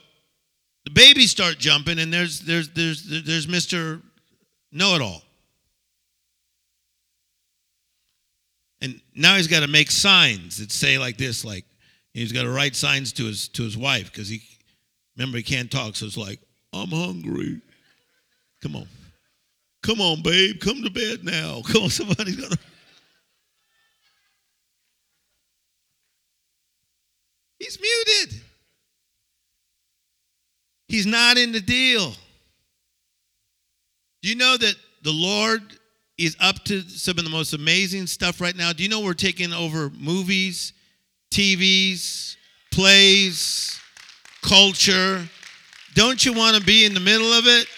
[0.85, 4.01] the babies start jumping, and there's there's there's there's Mr.
[4.73, 5.21] Know It All.
[8.81, 11.67] And now he's got to make signs that say like this, like
[12.15, 14.41] he's got to write signs to his to his wife because he
[15.19, 16.41] remember he can't talk, so it's like,
[16.73, 17.61] I'm hungry.
[18.63, 18.89] Come on.
[19.83, 20.61] Come on, babe.
[20.61, 21.61] Come to bed now.
[21.69, 22.57] Come on, somebody's gonna
[27.59, 28.48] He's muted.
[30.89, 32.13] He's not in the deal.
[34.23, 35.63] Do you know that the Lord
[36.19, 38.73] is up to some of the most amazing stuff right now.
[38.73, 40.73] Do you know we're taking over movies,
[41.31, 42.37] TVs,
[42.73, 43.81] plays,
[44.43, 45.27] culture?
[45.95, 47.69] Don't you want to be in the middle of it?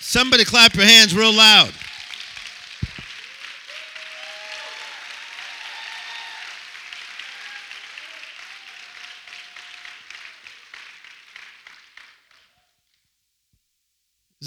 [0.00, 1.72] Somebody clap your hands real loud.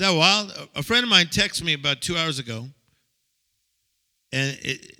[0.02, 0.52] Is that wild?
[0.74, 2.68] A friend of mine texted me about two hours ago,
[4.32, 4.98] and it,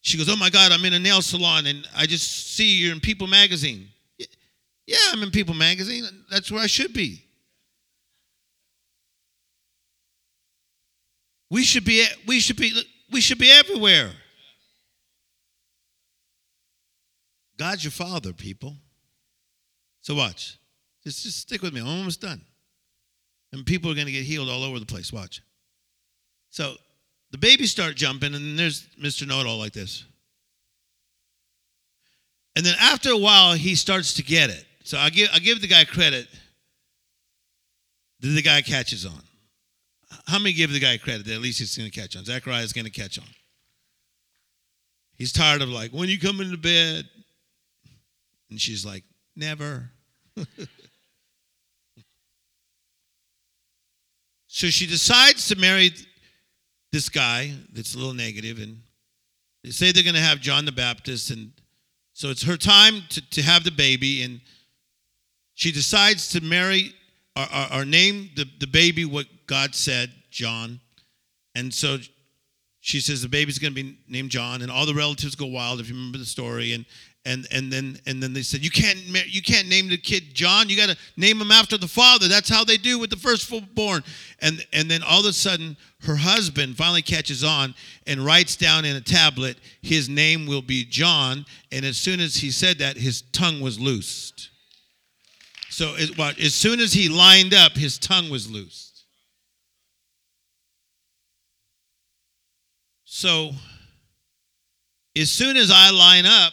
[0.00, 2.92] she goes, "Oh my God, I'm in a nail salon, and I just see you're
[2.92, 3.88] in People Magazine."
[4.86, 6.04] Yeah, I'm in People Magazine.
[6.30, 7.24] That's where I should be.
[11.50, 12.06] We should be.
[12.24, 12.80] We should be.
[13.10, 14.12] we should be everywhere.
[17.58, 18.76] God's your father, people.
[20.00, 20.60] So watch.
[21.02, 21.80] Just, just stick with me.
[21.80, 22.40] I'm almost done.
[23.54, 25.12] And people are going to get healed all over the place.
[25.12, 25.40] Watch.
[26.50, 26.74] So
[27.30, 29.26] the babies start jumping, and there's Mr.
[29.28, 30.04] Know It All like this.
[32.56, 34.64] And then after a while, he starts to get it.
[34.82, 36.26] So I give I give the guy credit.
[38.20, 39.22] That the guy catches on.
[40.26, 42.24] How many give the guy credit that at least he's going to catch on?
[42.24, 43.26] Zechariah is going to catch on.
[45.16, 47.04] He's tired of like, when you come into bed,
[48.50, 49.04] and she's like,
[49.36, 49.90] never.
[54.54, 55.90] so she decides to marry
[56.92, 58.82] this guy that's a little negative, and
[59.64, 61.50] they say they're going to have John the Baptist, and
[62.12, 64.40] so it's her time to, to have the baby, and
[65.54, 66.94] she decides to marry
[67.34, 70.78] or, or, or name the, the baby what God said, John.
[71.56, 71.98] And so
[72.78, 75.80] she says the baby's going to be named John, and all the relatives go wild
[75.80, 76.74] if you remember the story.
[76.74, 76.86] And
[77.24, 80.68] and and then and then they said you can't you can't name the kid John.
[80.68, 82.28] You got to name him after the father.
[82.28, 84.02] That's how they do with the first born.
[84.40, 87.74] And and then all of a sudden her husband finally catches on
[88.06, 91.46] and writes down in a tablet his name will be John.
[91.72, 94.50] And as soon as he said that, his tongue was loosed.
[95.70, 99.04] So it, what, as soon as he lined up, his tongue was loosed.
[103.04, 103.50] So
[105.16, 106.52] as soon as I line up,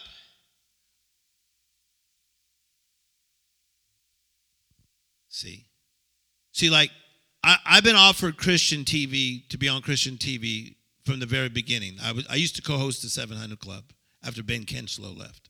[5.29, 5.65] see,
[6.51, 6.91] see, like
[7.43, 11.97] I, have been offered Christian TV to be on Christian TV from the very beginning.
[12.01, 13.83] I was I used to co-host the 700 Club
[14.23, 15.49] after Ben Kinchlow left,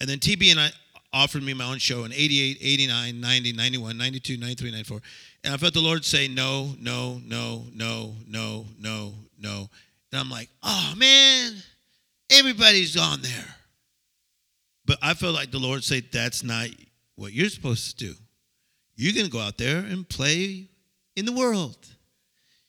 [0.00, 0.70] and then TB and I
[1.12, 5.00] offered me my own show in 88, 89, 90, 91, 92, 93, 94.
[5.44, 9.70] And I felt the Lord say, no, no, no, no, no, no, no.
[10.12, 11.54] And I'm like, oh man,
[12.30, 13.54] everybody's on there.
[14.84, 16.68] But I felt like the Lord said, that's not
[17.16, 18.14] what you're supposed to do.
[18.98, 20.66] You're going to go out there and play
[21.14, 21.76] in the world.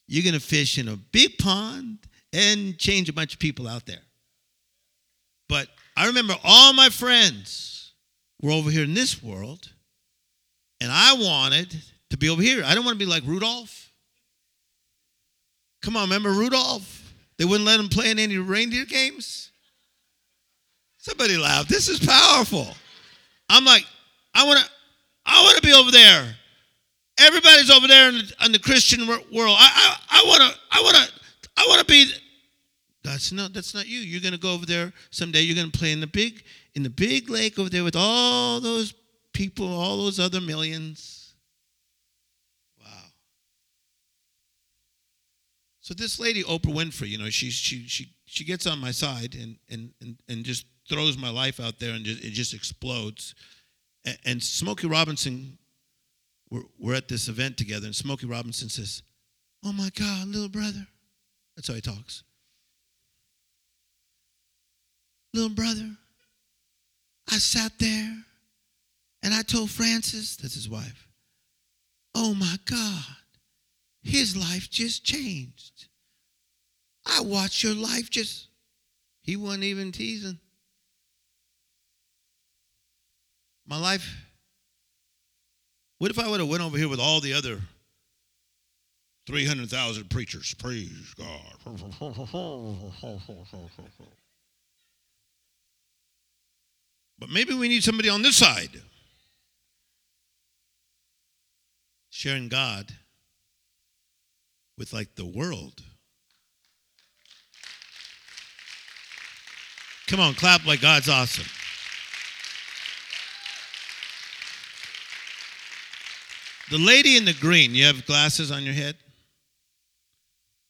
[0.08, 1.98] You're going to fish in a big pond
[2.32, 4.04] and change a bunch of people out there.
[5.50, 7.94] But I remember all my friends
[8.42, 9.70] we're over here in this world,
[10.80, 11.76] and I wanted
[12.12, 12.63] to be over here.
[12.63, 13.92] I don't want to be like Rudolph.
[15.82, 17.12] Come on, remember Rudolph?
[17.39, 19.50] They wouldn't let him play in any reindeer games.
[21.00, 21.70] Somebody laughed.
[21.70, 22.68] This is powerful.
[23.50, 23.86] I'm like,
[24.36, 24.65] I want to,
[25.30, 26.36] I want to be over there.
[27.20, 29.24] Everybody's over there in the, in the Christian world.
[29.32, 31.13] I, I, I want to, I want to,
[31.58, 32.12] I want to be.
[33.04, 34.00] That's not, that's not you.
[34.00, 35.42] You're going to go over there someday.
[35.42, 36.44] You're going to play in the big,
[36.76, 38.94] in the big lake over there with all those
[39.34, 41.34] people, all those other millions.
[42.80, 43.12] Wow.
[45.82, 49.36] So this lady, Oprah Winfrey, you know, she she she she gets on my side
[49.36, 53.36] and and and, and just throws my life out there and just, it just explodes.
[54.26, 55.58] And, Smokey Robinson,
[56.50, 59.04] we're, we're at this event together, and Smokey Robinson says,
[59.63, 60.88] "Oh my God, little brother,"
[61.56, 62.24] that's how he talks.
[65.34, 65.89] Little brother,
[67.30, 68.15] I sat there
[69.22, 71.08] and I told Francis, that's his wife,
[72.15, 73.04] oh my God,
[74.02, 75.88] his life just changed.
[77.06, 78.48] I watched your life just,
[79.22, 80.39] he wasn't even teasing.
[83.69, 84.15] My life,
[85.99, 87.60] what if I would have went over here with all the other
[89.27, 90.55] 300,000 preachers?
[90.55, 91.53] Praise God.
[97.19, 98.82] But maybe we need somebody on this side
[102.10, 102.91] sharing God
[104.79, 105.84] with like the world.
[110.08, 111.45] Come on, clap like God's awesome.
[116.69, 118.95] The lady in the green, you have glasses on your head?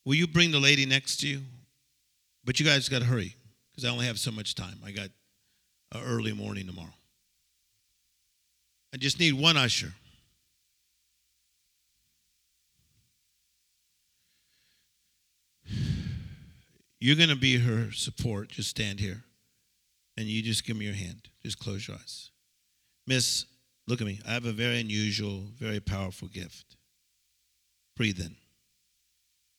[0.05, 1.41] Will you bring the lady next to you?
[2.45, 3.35] But you guys got to hurry
[3.71, 4.79] because I only have so much time.
[4.85, 5.09] I got
[5.91, 6.93] an early morning tomorrow.
[8.93, 9.93] I just need one usher.
[16.99, 18.49] You're going to be her support.
[18.49, 19.23] Just stand here
[20.17, 21.29] and you just give me your hand.
[21.43, 22.31] Just close your eyes.
[23.05, 23.45] Miss,
[23.89, 24.19] Look at me.
[24.23, 26.77] I have a very unusual, very powerful gift.
[27.97, 28.35] Breathe in.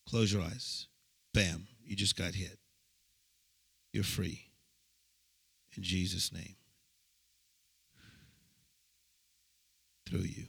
[0.08, 0.86] Close your eyes.
[1.34, 1.66] Bam.
[1.84, 2.56] You just got hit.
[3.92, 4.46] You're free.
[5.76, 6.54] In Jesus' name.
[10.08, 10.44] Through you.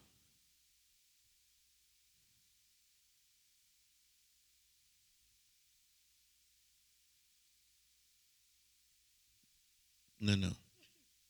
[10.19, 10.51] No, no.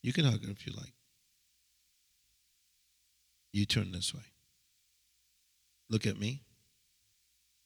[0.02, 0.92] You can hug her if you like.
[3.52, 4.22] You turn this way.
[5.90, 6.44] Look at me.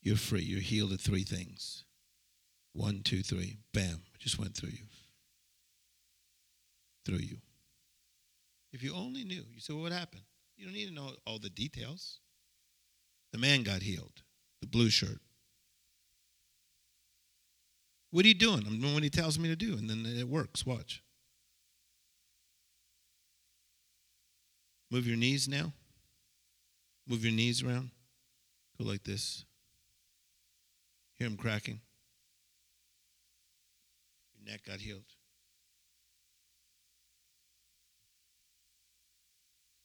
[0.01, 0.41] You're free.
[0.41, 1.83] You're healed of three things.
[2.73, 3.57] One, two, three.
[3.73, 4.01] Bam.
[4.19, 4.85] Just went through you.
[7.05, 7.37] Through you.
[8.73, 10.23] If you only knew, you say, well, what happened?
[10.57, 12.19] You don't need to know all the details.
[13.31, 14.23] The man got healed,
[14.61, 15.19] the blue shirt.
[18.11, 18.63] What are you doing?
[18.65, 20.65] I'm doing what he tells me to do, and then it works.
[20.65, 21.03] Watch.
[24.95, 25.73] Move your knees now.
[27.05, 27.89] Move your knees around.
[28.77, 29.43] Go like this.
[31.15, 31.81] Hear him cracking.
[34.37, 35.03] Your neck got healed.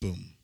[0.01, 0.37] Boom.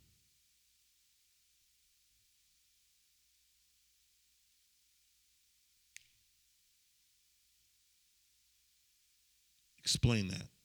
[9.78, 10.55] Explain that.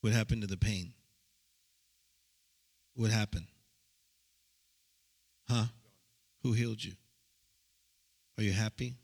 [0.00, 0.92] What happened to the pain?
[2.94, 3.46] What happened?
[5.48, 5.66] Huh?
[6.42, 6.92] Who healed you?
[8.38, 8.94] Are you happy?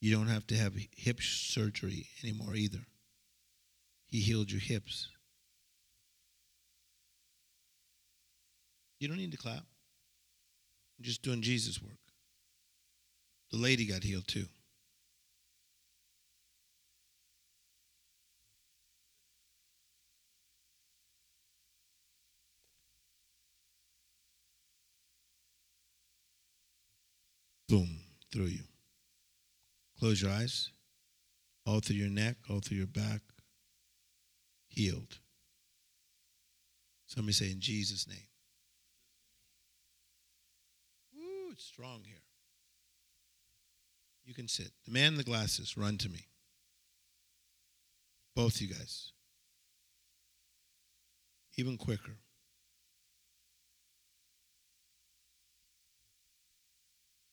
[0.00, 2.80] You don't have to have hip surgery anymore either.
[4.08, 5.08] He healed your hips.
[8.98, 9.64] You don't need to clap.
[10.98, 11.98] I'm just doing Jesus' work.
[13.50, 14.46] The lady got healed too.
[27.72, 28.00] Boom,
[28.30, 28.64] through you.
[29.98, 30.68] Close your eyes.
[31.64, 33.22] All through your neck, all through your back.
[34.68, 35.20] Healed.
[37.06, 38.28] Somebody say, in Jesus' name.
[41.16, 42.24] Ooh, it's strong here.
[44.26, 44.72] You can sit.
[44.84, 46.26] The man in the glasses, run to me.
[48.36, 49.12] Both you guys.
[51.56, 52.18] Even quicker.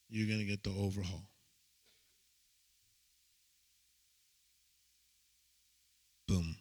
[0.10, 1.30] You're going to get the overhaul.
[6.28, 6.56] Boom.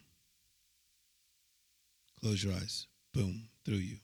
[2.21, 2.87] Close your eyes.
[3.15, 3.49] Boom.
[3.65, 3.97] Through you.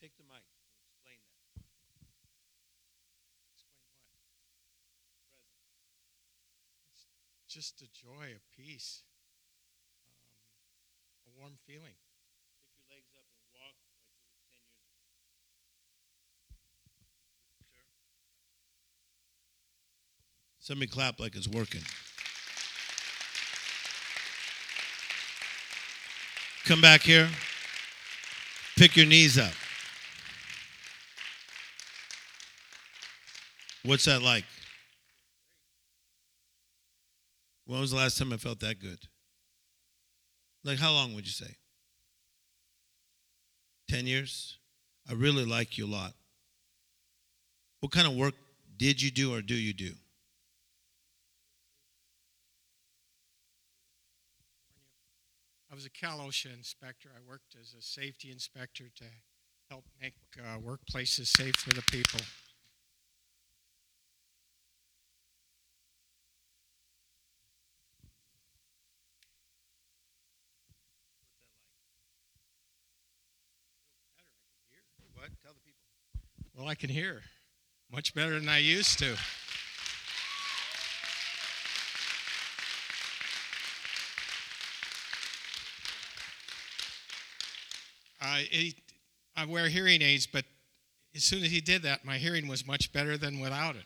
[0.00, 0.42] Take the mic.
[0.88, 1.62] Explain that.
[3.54, 4.06] Explain what?
[7.44, 9.11] It's just a joy, a peace, a
[11.42, 11.98] warm feeling.
[12.62, 14.86] Pick your legs up and walk like it was
[17.34, 17.74] 10 years ago.
[17.74, 17.82] Sir?
[20.60, 21.82] Somebody clap like it's working.
[26.64, 27.28] Come back here.
[28.76, 29.52] Pick your knees up.
[33.84, 34.44] What's that like?
[37.66, 39.08] When was the last time I felt that good?
[40.64, 41.56] Like, how long would you say?
[43.88, 44.58] 10 years?
[45.08, 46.12] I really like you a lot.
[47.80, 48.34] What kind of work
[48.76, 49.92] did you do or do you do?
[55.70, 57.08] I was a Cal OSHA inspector.
[57.16, 59.04] I worked as a safety inspector to
[59.70, 62.20] help make uh, workplaces safe for the people.
[76.56, 77.22] Well, I can hear
[77.90, 79.16] much better than I used to.
[88.20, 88.74] I, it,
[89.34, 90.44] I wear hearing aids, but
[91.14, 93.84] as soon as he did that, my hearing was much better than without it.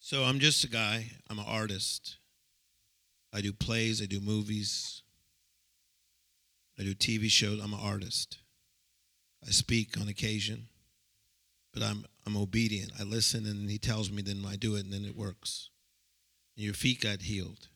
[0.00, 1.06] So I'm just a guy.
[1.30, 2.16] I'm an artist.
[3.32, 5.02] I do plays, I do movies,
[6.78, 7.60] I do TV shows.
[7.62, 8.38] I'm an artist.
[9.46, 10.68] I speak on occasion,
[11.72, 12.92] but I'm I'm obedient.
[12.98, 15.70] I listen and he tells me, then I do it and then it works.
[16.56, 17.68] And your feet got healed.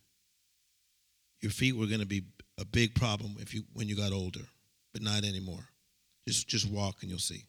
[1.40, 2.24] Your feet were going to be
[2.58, 4.46] a big problem if you when you got older,
[4.92, 5.68] but not anymore.
[6.26, 7.44] Just just walk and you'll see.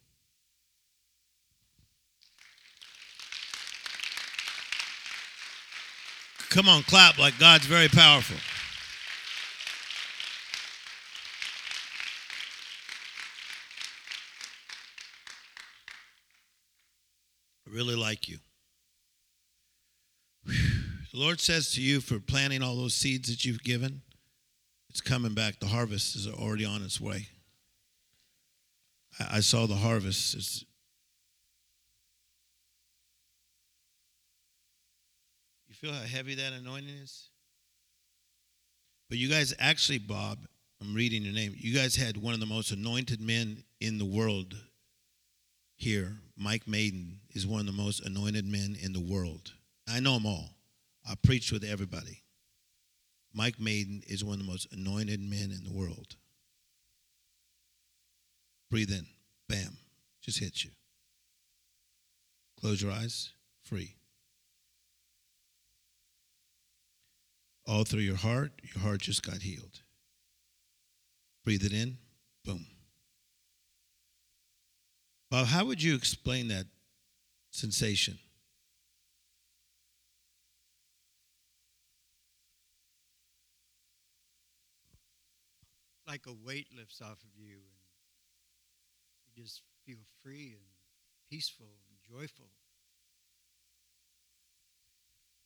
[6.58, 8.36] Come on, clap like God's very powerful.
[17.68, 18.40] I really like you.
[20.48, 20.54] The
[21.14, 24.02] Lord says to you for planting all those seeds that you've given,
[24.90, 25.60] it's coming back.
[25.60, 27.28] The harvest is already on its way.
[29.20, 30.34] I, I saw the harvest.
[30.34, 30.66] It's,
[35.78, 37.30] feel how heavy that anointing is?
[39.10, 40.40] But you guys actually, Bob,
[40.82, 41.54] I'm reading your name.
[41.56, 44.56] You guys had one of the most anointed men in the world
[45.76, 46.18] here.
[46.36, 49.54] Mike Maiden is one of the most anointed men in the world.
[49.88, 50.50] I know them all.
[51.10, 52.24] I preach with everybody.
[53.34, 56.16] Mike Maiden is one of the most anointed men in the world.
[58.70, 59.06] Breathe in.
[59.48, 59.78] Bam.
[60.22, 60.72] Just hits you.
[62.60, 63.32] Close your eyes.
[63.64, 63.97] Free.
[67.68, 69.82] All through your heart, your heart just got healed.
[71.44, 71.98] Breathe it in.
[72.46, 72.66] Boom.
[75.30, 76.66] Bob, how would you explain that
[77.52, 78.18] sensation?
[86.08, 87.84] like a weight lifts off of you and
[89.36, 90.64] you just feel free and
[91.30, 92.48] peaceful and joyful.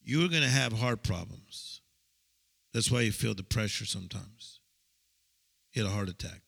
[0.04, 1.81] You're going to have heart problems.
[2.74, 4.60] That's why you feel the pressure sometimes.
[5.74, 6.42] You had a heart attack.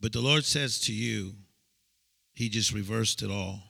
[0.00, 1.32] But the Lord says to you,
[2.34, 3.62] He just reversed it all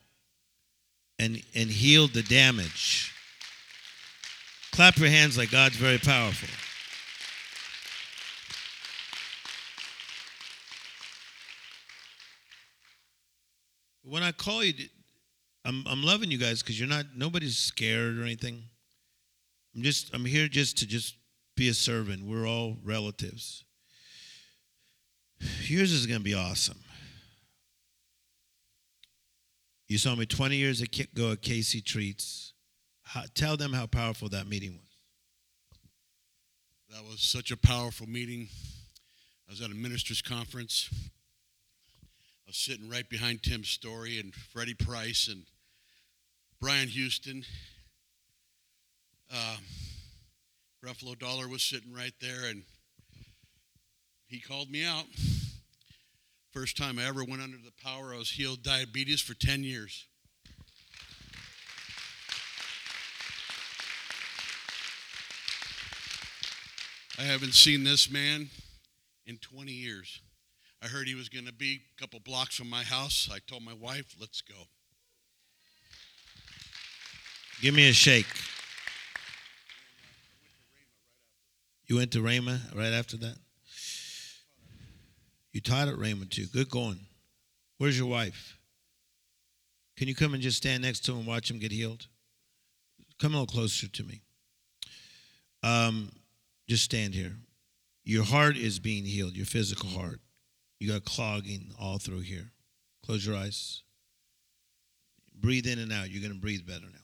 [1.18, 3.12] and, and healed the damage.
[4.72, 6.48] Clap your hands like God's very powerful.
[14.02, 14.74] When I call you,
[15.64, 18.64] I'm, I'm loving you guys because you're not, nobody's scared or anything.
[19.76, 21.16] I'm just, I'm here just to just
[21.54, 22.24] be a servant.
[22.24, 23.64] We're all relatives.
[25.64, 26.78] Yours is going to be awesome.
[29.86, 32.54] You saw me 20 years ago at Casey Treat's.
[33.02, 34.80] How, tell them how powerful that meeting was.
[36.96, 38.48] That was such a powerful meeting.
[39.46, 40.88] I was at a ministers' conference.
[40.92, 45.42] I was sitting right behind Tim Storey and Freddie Price and
[46.60, 47.44] Brian Houston.
[49.32, 49.56] Uh,
[50.84, 52.62] Creflo Dollar was sitting right there, and
[54.26, 55.06] he called me out.
[56.52, 60.06] First time I ever went under the power, I was healed diabetes for 10 years.
[67.18, 68.50] I haven't seen this man
[69.26, 70.20] in 20 years.
[70.82, 73.28] I heard he was going to be a couple blocks from my house.
[73.32, 74.54] I told my wife, let's go.
[77.62, 78.26] Give me a shake.
[81.86, 83.36] You went to Rhema right after that?
[85.52, 86.46] You taught at Rhema too.
[86.46, 87.00] Good going.
[87.78, 88.58] Where's your wife?
[89.96, 92.06] Can you come and just stand next to him and watch him get healed?
[93.18, 94.22] Come a little closer to me.
[95.62, 96.12] Um,
[96.68, 97.32] just stand here.
[98.04, 100.20] Your heart is being healed, your physical heart.
[100.78, 102.52] You got clogging all through here.
[103.04, 103.82] Close your eyes.
[105.34, 106.10] Breathe in and out.
[106.10, 106.98] You're going to breathe better now.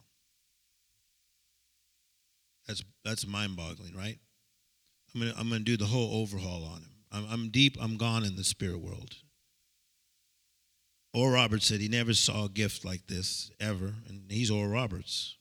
[2.66, 4.18] That's that's mind-boggling, right?
[5.14, 6.90] I'm to I'm to do the whole overhaul on him.
[7.10, 7.76] I'm, I'm deep.
[7.80, 9.14] I'm gone in the spirit world.
[11.14, 15.36] Oral Roberts said he never saw a gift like this ever, and he's Oral Roberts.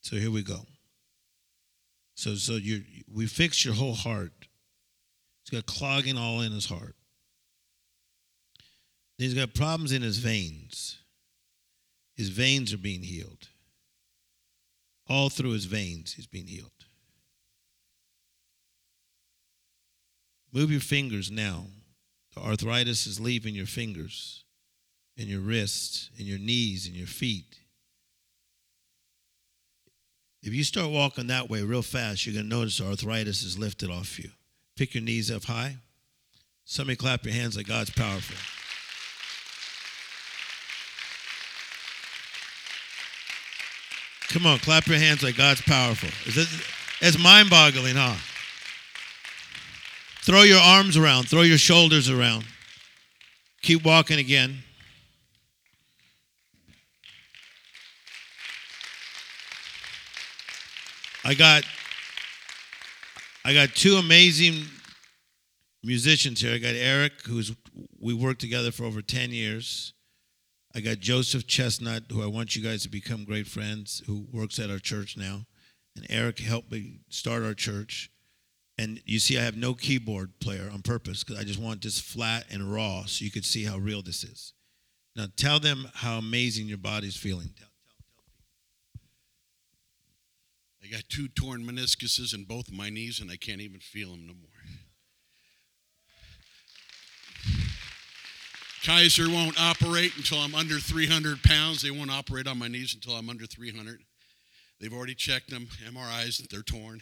[0.00, 0.66] So here we go.
[2.14, 2.82] So so you
[3.12, 4.32] we fix your whole heart.
[5.44, 6.94] He's got clogging all in his heart.
[9.18, 10.98] He's got problems in his veins.
[12.16, 13.48] His veins are being healed.
[15.08, 16.70] All through his veins, he's being healed.
[20.52, 21.64] Move your fingers now.
[22.34, 24.44] The arthritis is leaving your fingers
[25.18, 27.58] and your wrists and your knees and your feet.
[30.42, 33.90] If you start walking that way real fast, you're going to notice arthritis is lifted
[33.90, 34.30] off you.
[34.76, 35.76] Pick your knees up high.
[36.64, 38.36] Somebody clap your hands like God's powerful.
[44.28, 46.08] Come on, clap your hands like God's powerful.
[47.00, 48.16] It's mind boggling, huh?
[50.22, 52.44] Throw your arms around, throw your shoulders around.
[53.60, 54.58] Keep walking again.
[61.24, 61.64] I got
[63.44, 64.64] I got two amazing
[65.82, 66.54] musicians here.
[66.54, 67.52] I got Eric, who's
[67.98, 69.92] we worked together for over 10 years.
[70.72, 74.60] I got Joseph Chestnut, who I want you guys to become great friends, who works
[74.60, 75.46] at our church now.
[75.96, 78.11] And Eric helped me start our church.
[78.78, 82.00] And you see, I have no keyboard player on purpose because I just want this
[82.00, 84.54] flat and raw so you could see how real this is.
[85.14, 87.50] Now, tell them how amazing your body's feeling.
[87.56, 89.00] Tell, tell,
[90.82, 94.26] tell got two torn meniscuses in both my knees, and I can't even feel them
[94.26, 94.48] no more.
[98.84, 101.82] Kaiser won't operate until I'm under 300 pounds.
[101.82, 104.00] They won't operate on my knees until I'm under 300.
[104.80, 107.00] They've already checked them, MRIs, they're torn.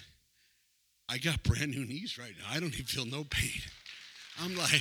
[1.10, 2.54] I got brand new knees right now.
[2.54, 3.60] I don't even feel no pain.
[4.40, 4.80] I'm like,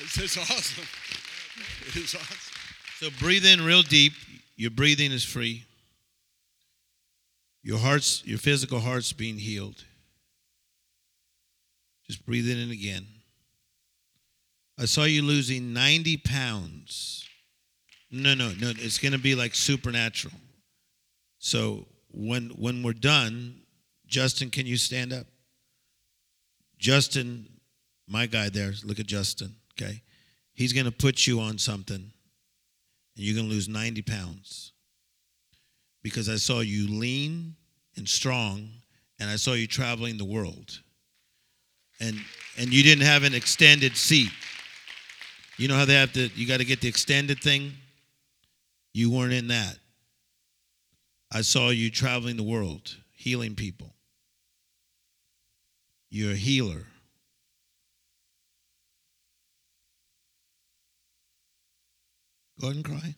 [0.00, 0.84] this is awesome.
[1.88, 2.54] It is awesome.
[2.98, 4.14] So breathe in real deep.
[4.56, 5.64] Your breathing is free.
[7.62, 9.84] Your heart's your physical heart's being healed.
[12.06, 13.06] Just breathe in again.
[14.78, 17.28] I saw you losing 90 pounds.
[18.10, 18.72] No, no, no.
[18.76, 20.34] It's going to be like supernatural.
[21.38, 23.63] So when when we're done,
[24.06, 25.26] Justin, can you stand up?
[26.78, 27.48] Justin,
[28.06, 30.02] my guy there, look at Justin, okay?
[30.52, 31.96] He's going to put you on something
[33.16, 34.72] and you're going to lose 90 pounds.
[36.02, 37.54] Because I saw you lean
[37.96, 38.68] and strong
[39.18, 40.80] and I saw you traveling the world.
[42.00, 42.16] And
[42.58, 44.30] and you didn't have an extended seat.
[45.56, 47.72] You know how they have to you got to get the extended thing?
[48.92, 49.78] You weren't in that.
[51.32, 53.93] I saw you traveling the world, healing people.
[56.16, 56.86] You're a healer.
[62.60, 63.16] Go ahead and cry.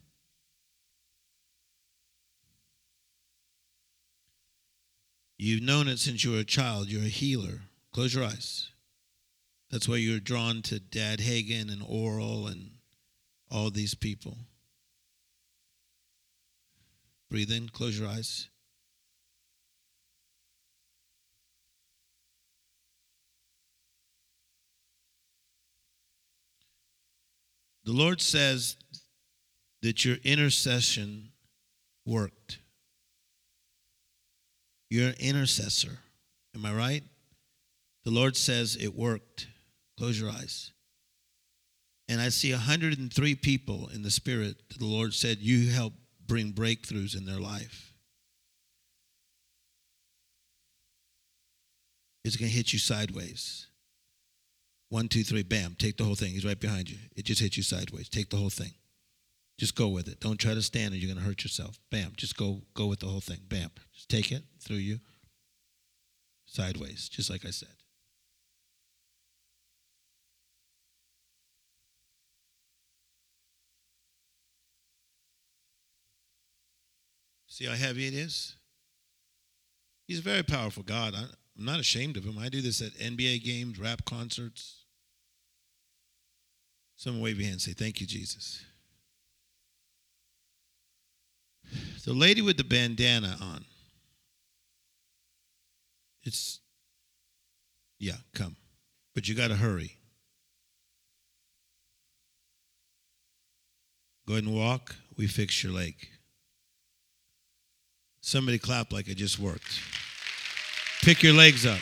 [5.37, 6.89] You've known it since you were a child.
[6.89, 7.65] You're a healer.
[7.93, 8.71] Close your eyes.
[9.71, 12.79] That's why you're drawn to Dad Hagin and Oral and
[13.51, 14.39] all these people.
[17.29, 18.49] Breathe in, close your eyes.
[27.87, 28.77] The Lord says
[29.83, 31.31] that your intercession
[32.05, 32.59] worked.
[34.91, 35.99] You're an intercessor.
[36.55, 37.05] Am I right?
[38.05, 39.47] The Lord says it worked.
[39.99, 40.73] Close your eyes.
[42.09, 45.93] And I see 103 people in the Spirit that the Lord said you help
[46.27, 47.93] bring breakthroughs in their life.
[52.25, 53.66] It's going to hit you sideways.
[54.89, 55.75] One, two, three, bam.
[55.79, 56.33] Take the whole thing.
[56.33, 56.99] He's right behind you.
[57.17, 58.09] It just hits you sideways.
[58.09, 58.73] Take the whole thing.
[59.59, 60.21] Just go with it.
[60.21, 60.99] Don't try to stand it.
[60.99, 61.79] You're going to hurt yourself.
[61.91, 62.13] Bam.
[62.17, 63.41] Just go go with the whole thing.
[63.49, 63.71] Bam.
[63.93, 65.01] Just take it through you.
[66.45, 67.69] Sideways, just like I said.
[77.49, 78.55] See how heavy it is?
[80.07, 81.15] He's a very powerful God.
[81.15, 82.39] I'm not ashamed of him.
[82.39, 84.76] I do this at NBA games, rap concerts.
[86.97, 88.65] Someone wave your hand and say, Thank you, Jesus.
[92.05, 93.65] The lady with the bandana on.
[96.23, 96.61] It's,
[97.99, 98.57] yeah, come.
[99.15, 99.97] But you got to hurry.
[104.27, 104.95] Go ahead and walk.
[105.17, 105.95] We fix your leg.
[108.21, 109.81] Somebody clap like it just worked.
[111.03, 111.79] Pick your legs up.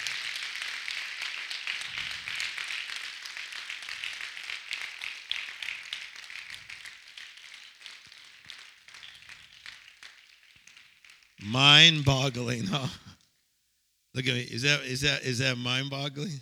[11.45, 12.87] Mind boggling, huh?
[14.15, 14.43] Look at me.
[14.43, 16.41] Is that is that is that mind boggling?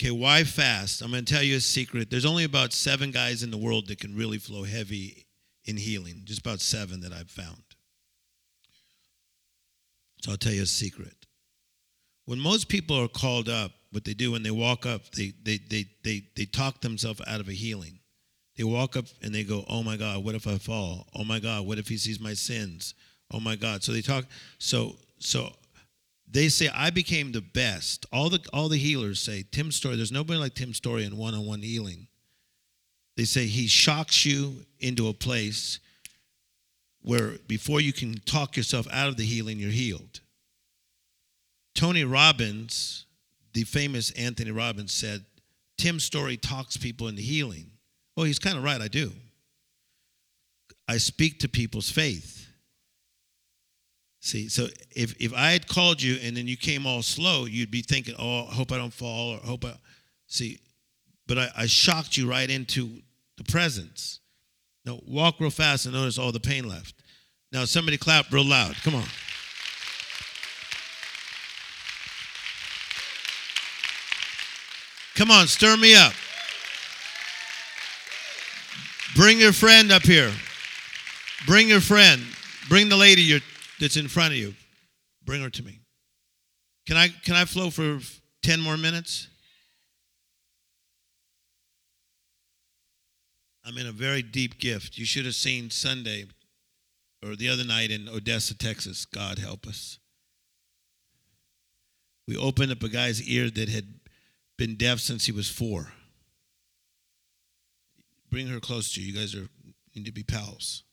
[0.00, 1.02] Okay, why fast?
[1.02, 2.10] I'm going to tell you a secret.
[2.10, 5.26] There's only about seven guys in the world that can really flow heavy
[5.66, 6.22] in healing.
[6.24, 7.62] Just about seven that I've found.
[10.22, 11.26] So I'll tell you a secret.
[12.24, 15.58] When most people are called up, what they do when they walk up, they they
[15.58, 17.98] they they, they talk themselves out of a healing.
[18.56, 21.08] They walk up and they go, "Oh my God, what if I fall?
[21.14, 22.94] Oh my God, what if He sees my sins?
[23.30, 24.24] Oh my God." So they talk.
[24.58, 25.52] So so
[26.30, 28.06] they say I became the best.
[28.12, 29.96] All the all the healers say Tim Storey.
[29.96, 32.06] There's nobody like Tim Storey in one-on-one healing.
[33.16, 35.78] They say he shocks you into a place
[37.02, 40.20] where before you can talk yourself out of the healing, you're healed.
[41.74, 43.06] Tony Robbins,
[43.52, 45.24] the famous Anthony Robbins, said
[45.76, 47.70] Tim Storey talks people into healing.
[48.16, 48.80] Well, he's kind of right.
[48.80, 49.12] I do.
[50.88, 52.39] I speak to people's faith.
[54.20, 57.70] See, so if, if I had called you and then you came all slow, you'd
[57.70, 59.74] be thinking, oh, I hope I don't fall, or hope I.
[60.26, 60.60] See,
[61.26, 63.00] but I, I shocked you right into
[63.38, 64.20] the presence.
[64.84, 66.94] Now, walk real fast and notice all the pain left.
[67.50, 68.76] Now, somebody clap real loud.
[68.82, 69.04] Come on.
[75.14, 76.12] Come on, stir me up.
[79.16, 80.32] Bring your friend up here.
[81.46, 82.22] Bring your friend.
[82.68, 83.40] Bring the lady you're
[83.80, 84.54] that's in front of you.
[85.24, 85.80] Bring her to me.
[86.86, 88.00] Can I can I flow for
[88.42, 89.28] 10 more minutes?
[93.64, 94.98] I'm in a very deep gift.
[94.98, 96.26] You should have seen Sunday
[97.22, 99.04] or the other night in Odessa, Texas.
[99.04, 99.98] God help us.
[102.26, 104.00] We opened up a guy's ear that had
[104.56, 105.92] been deaf since he was four.
[108.30, 109.12] Bring her close to you.
[109.12, 109.48] You guys are
[109.94, 110.84] need to be pals.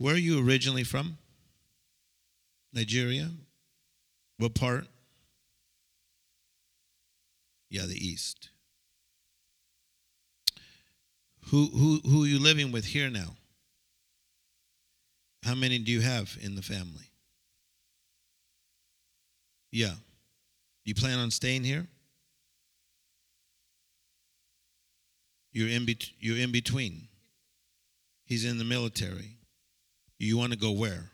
[0.00, 1.18] Where are you originally from?
[2.72, 3.28] Nigeria?
[4.38, 4.86] What part?
[7.68, 8.48] Yeah, the east.
[11.50, 13.36] Who who who are you living with here now?
[15.42, 17.10] How many do you have in the family?
[19.70, 19.96] Yeah.
[20.82, 21.86] You plan on staying here?
[25.52, 27.08] You're in bet- you're in between.
[28.24, 29.39] He's in the military.
[30.22, 31.10] You want to go where?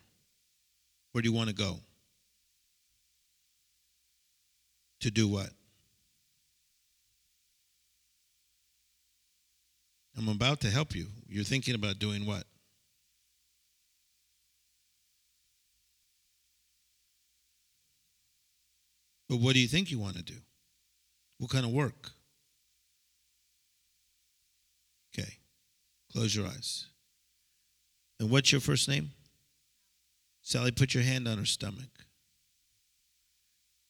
[1.13, 1.79] Where do you want to go?
[4.99, 5.49] To do what?
[10.17, 11.07] I'm about to help you.
[11.29, 12.43] You're thinking about doing what?
[19.29, 20.35] But what do you think you want to do?
[21.37, 22.11] What kind of work?
[25.13, 25.37] Okay.
[26.11, 26.87] Close your eyes.
[28.19, 29.11] And what's your first name?
[30.41, 31.89] Sally, put your hand on her stomach.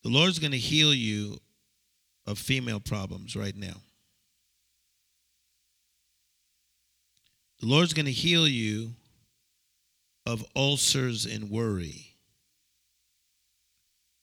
[0.03, 1.39] The Lord's going to heal you
[2.25, 3.82] of female problems right now.
[7.59, 8.91] The Lord's going to heal you
[10.25, 12.15] of ulcers and worry.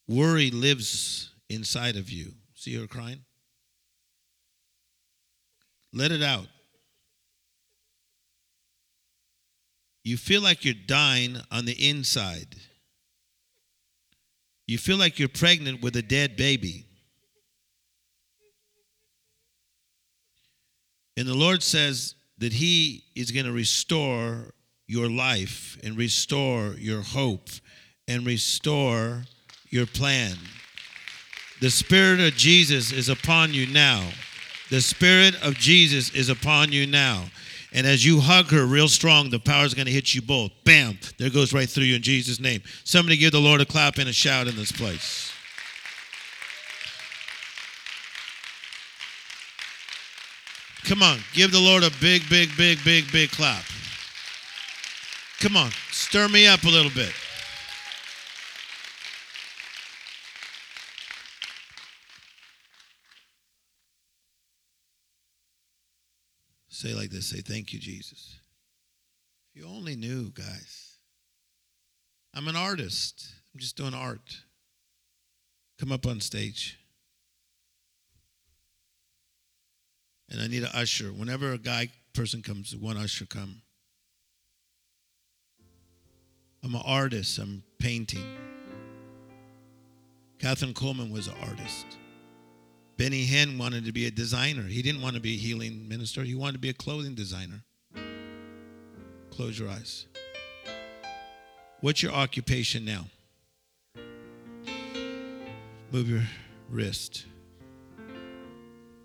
[0.07, 2.33] Worry lives inside of you.
[2.55, 3.21] See her crying?
[5.93, 6.47] Let it out.
[10.05, 12.57] You feel like you're dying on the inside.
[14.67, 16.85] You feel like you're pregnant with a dead baby.
[21.17, 24.53] And the Lord says that He is going to restore
[24.87, 27.49] your life and restore your hope
[28.07, 29.23] and restore
[29.71, 30.37] your plan.
[31.61, 34.07] The Spirit of Jesus is upon you now.
[34.71, 37.25] The Spirit of Jesus is upon you now.
[37.75, 40.53] And as you hug her real strong, the power is going to hit you both.
[40.63, 40.97] Bam!
[41.19, 42.63] There goes right through you in Jesus' name.
[42.85, 45.33] Somebody give the Lord a clap and a shout in this place.
[50.85, 53.65] Come on, give the Lord a big, big, big, big, big clap.
[55.41, 57.13] Come on, stir me up a little bit.
[66.85, 68.41] Say like this say, Thank you, Jesus.
[69.49, 70.99] If you only knew, guys.
[72.35, 74.43] I'm an artist, I'm just doing art.
[75.79, 76.79] Come up on stage.
[80.29, 81.07] And I need an usher.
[81.07, 83.63] Whenever a guy person comes, one usher come.
[86.63, 87.39] I'm an artist.
[87.39, 88.27] I'm painting.
[90.39, 91.87] Kathryn Kuhlman was an artist.
[92.97, 94.63] Benny Hinn wanted to be a designer.
[94.63, 96.23] He didn't want to be a healing minister.
[96.23, 97.63] He wanted to be a clothing designer.
[99.31, 100.07] Close your eyes.
[101.81, 103.07] What's your occupation now?
[105.91, 106.23] Move your
[106.71, 107.27] wrist.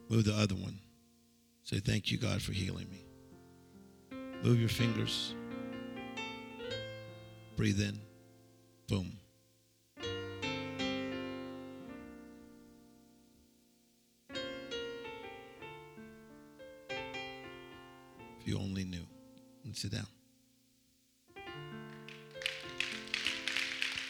[0.08, 0.80] Move the other one.
[1.64, 3.06] Say, Thank you, God, for healing me.
[4.44, 5.36] Move your fingers.
[7.58, 8.00] Breathe in.
[8.88, 9.19] Boom.
[18.50, 19.06] You only knew.
[19.64, 20.08] And sit down.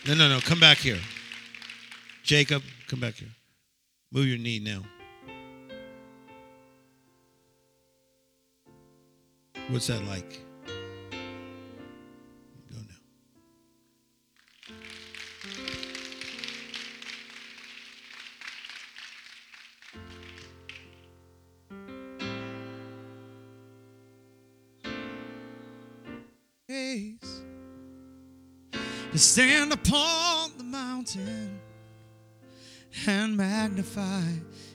[0.07, 0.39] No, no, no.
[0.39, 0.99] Come back here.
[2.23, 3.29] Jacob, come back here.
[4.11, 4.81] Move your knee now.
[9.69, 10.48] What's that like?
[29.20, 31.59] Stand upon the mountain
[33.07, 34.24] and magnify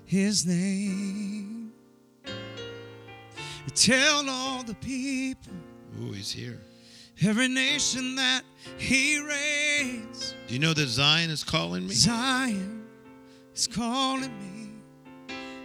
[0.04, 1.72] his name.
[3.74, 5.52] Tell all the people,
[6.00, 6.60] Ooh, he's here.
[7.22, 8.42] every nation that
[8.78, 10.34] he reigns.
[10.46, 11.92] Do you know that Zion is calling me?
[11.94, 12.86] Zion
[13.52, 14.70] is calling me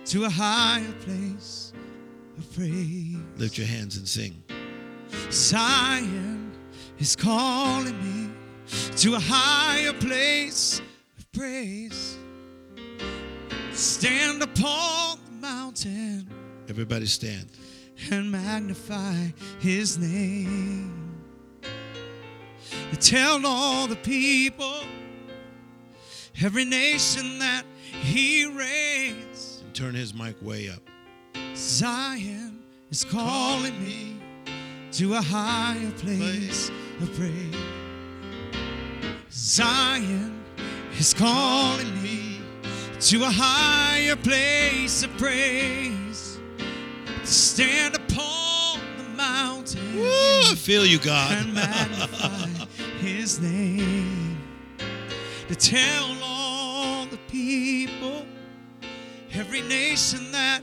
[0.06, 1.72] to a higher place
[2.40, 3.18] of praise.
[3.38, 4.42] Lift your hands and sing.
[5.30, 6.52] Zion
[6.98, 8.32] is calling me
[8.98, 10.82] to a higher place
[11.18, 12.18] of praise.
[13.74, 16.30] Stand upon the mountain
[16.70, 17.50] Everybody stand.
[18.12, 19.16] and magnify
[19.60, 20.94] his name.
[22.92, 24.76] And Tell all the people,
[26.42, 29.62] every nation that he reigns.
[29.66, 30.82] And turn his mic way up.
[31.56, 32.60] Zion
[32.92, 34.18] is calling me
[34.94, 36.70] to a higher place
[37.02, 37.56] of praise.
[39.42, 40.44] Zion
[40.98, 42.42] is calling me
[43.00, 46.38] to a higher place of praise.
[47.22, 51.38] To stand upon the mountain Woo, I feel you, God.
[51.38, 52.48] and magnify
[53.00, 54.38] his name.
[55.48, 58.26] To tell all the people,
[59.32, 60.62] every nation that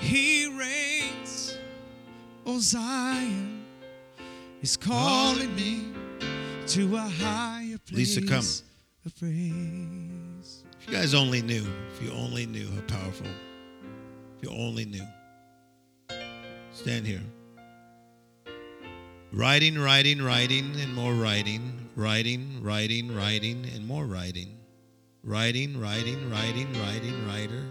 [0.00, 1.56] he reigns.
[2.44, 3.64] Oh, Zion
[4.60, 5.94] is calling me
[6.68, 8.44] to a higher place Lisa, come.
[9.06, 13.26] If you guys only knew, if you only knew how powerful,
[14.36, 15.06] if you only knew.
[16.74, 17.22] Stand here.
[19.32, 21.88] Writing, writing, writing, and more writing.
[21.96, 24.54] Writing, writing, writing, and more writing.
[25.24, 27.64] Writing, writing, writing, writing, writer.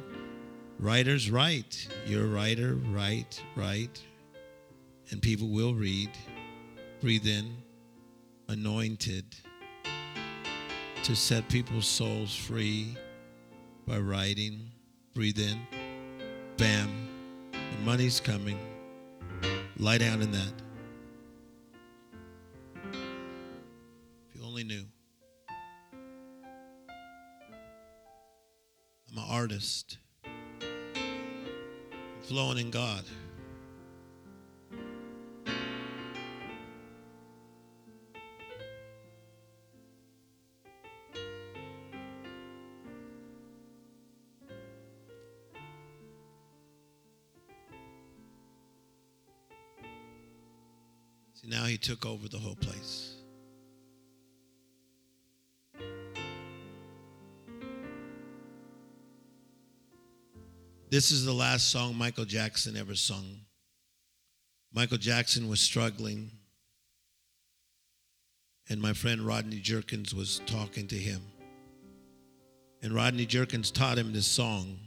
[0.79, 1.87] Writers write.
[2.07, 4.01] You're a writer, write, write.
[5.11, 6.09] And people will read.
[6.99, 7.57] Breathe in.
[8.49, 9.35] Anointed
[11.03, 12.95] to set people's souls free
[13.85, 14.71] by writing.
[15.13, 15.59] Breathe in.
[16.55, 16.89] Bam.
[17.51, 18.57] The money's coming.
[19.77, 20.53] Lie down in that.
[22.85, 24.85] If you only knew.
[29.11, 29.97] I'm an artist.
[30.23, 30.31] I'm
[32.21, 33.03] flowing in God.
[51.47, 53.13] See, now he took over the whole place.
[60.89, 63.41] This is the last song Michael Jackson ever sung.
[64.73, 66.31] Michael Jackson was struggling,
[68.69, 71.21] and my friend Rodney Jerkins was talking to him.
[72.81, 74.77] And Rodney Jerkins taught him this song.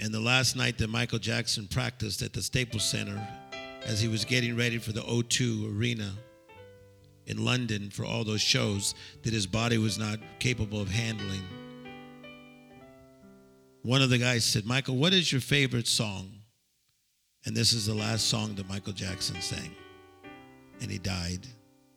[0.00, 3.20] And the last night that Michael Jackson practiced at the Staples Center,
[3.86, 6.12] as he was getting ready for the O2 Arena
[7.26, 11.42] in London for all those shows that his body was not capable of handling.
[13.82, 16.32] One of the guys said, Michael, what is your favorite song?
[17.46, 19.74] And this is the last song that Michael Jackson sang.
[20.82, 21.46] And he died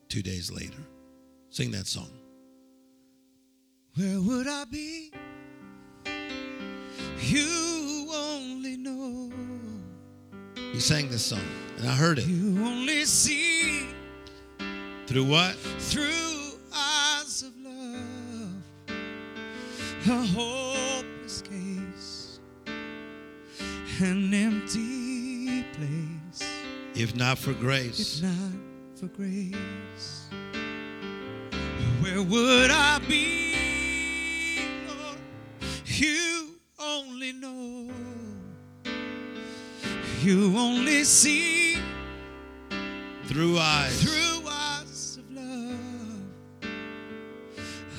[0.08, 0.80] two days later.
[1.50, 2.10] Sing that song.
[3.96, 5.12] Where would I be?
[7.20, 7.83] You.
[10.74, 11.40] He sang this song,
[11.78, 12.26] and I heard it.
[12.26, 13.88] You only see
[15.08, 15.56] Through what?
[15.56, 18.54] through eyes of love
[20.06, 22.40] a hopeless case,
[24.02, 26.50] an empty place,
[26.96, 28.18] If not for grace.
[28.18, 28.52] if not
[29.00, 30.26] for grace.
[32.02, 35.18] Where would I be, Lord?
[35.86, 36.50] You
[36.80, 37.63] only know.
[40.24, 41.78] You only see
[43.26, 44.02] Through eyes.
[44.02, 46.24] through eyes of love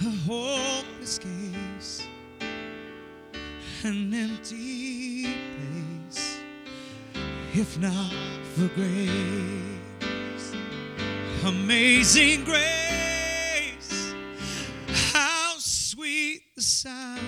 [0.00, 2.06] a hopeless case,
[3.82, 6.38] an empty place,
[7.52, 8.10] if not
[8.54, 10.54] for grace.
[11.44, 14.14] Amazing grace,
[15.12, 17.20] how sweet the sound.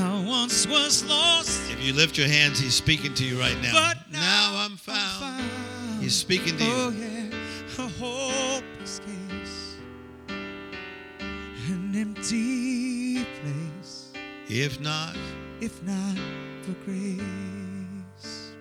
[0.00, 3.72] I once was lost, you lift your hands, he's speaking to you right now.
[3.72, 5.20] but now, I'm found.
[5.42, 6.02] found.
[6.02, 7.00] He's speaking to Oh you.
[7.00, 9.76] yeah, a hopeless case,
[10.28, 14.12] an empty place,
[14.48, 15.16] If not,
[15.60, 16.16] if not
[16.62, 18.52] for grace.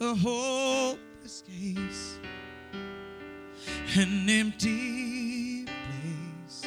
[0.00, 2.18] A hopeless case,
[3.96, 6.66] an empty place,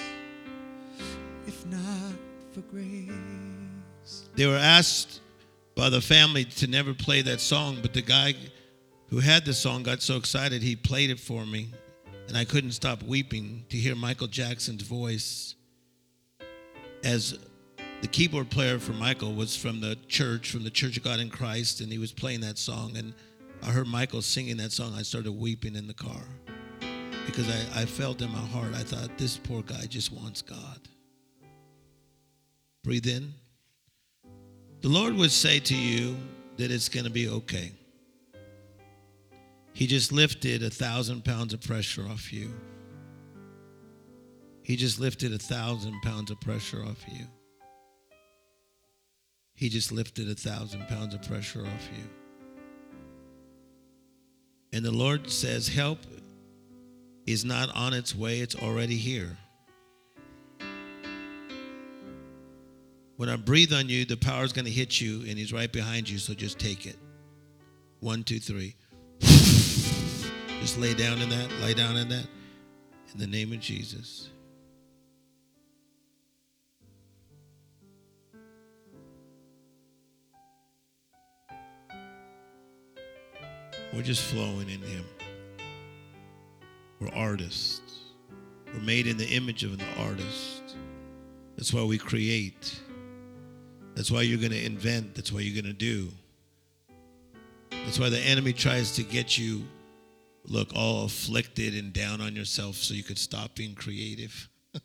[1.47, 2.13] if not
[2.53, 4.29] for grace.
[4.35, 5.19] they were asked
[5.75, 8.33] by the family to never play that song, but the guy
[9.09, 11.69] who had the song got so excited he played it for me,
[12.27, 15.55] and I couldn't stop weeping to hear Michael Jackson's voice.
[17.03, 17.37] As
[18.01, 21.29] the keyboard player for Michael was from the church, from the Church of God in
[21.29, 23.13] Christ, and he was playing that song, and
[23.61, 26.23] I heard Michael singing that song, I started weeping in the car
[27.25, 30.79] because I, I felt in my heart, I thought, this poor guy just wants God.
[32.83, 33.33] Breathe in.
[34.81, 36.15] The Lord would say to you
[36.57, 37.71] that it's going to be okay.
[39.73, 42.53] He just lifted a thousand pounds of pressure off you.
[44.63, 47.25] He just lifted a thousand pounds of pressure off you.
[49.53, 52.09] He just lifted a thousand pounds of pressure off you.
[54.73, 55.99] And the Lord says, Help
[57.25, 59.37] is not on its way, it's already here.
[63.17, 65.71] When I breathe on you, the power is going to hit you, and He's right
[65.71, 66.97] behind you, so just take it.
[68.01, 68.75] One, two, three.
[70.61, 72.25] Just lay down in that, lay down in that.
[73.13, 74.29] In the name of Jesus.
[83.93, 85.05] We're just flowing in Him.
[86.99, 88.05] We're artists.
[88.73, 90.75] We're made in the image of an artist.
[91.55, 92.79] That's why we create.
[93.95, 95.15] That's why you're going to invent.
[95.15, 96.09] That's why you're going to do.
[97.85, 99.63] That's why the enemy tries to get you,
[100.45, 104.49] look, all afflicted and down on yourself so you could stop being creative.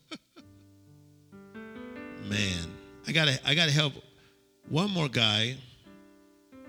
[2.28, 2.68] Man,
[3.08, 3.94] I gotta, I gotta help
[4.68, 5.56] one more guy,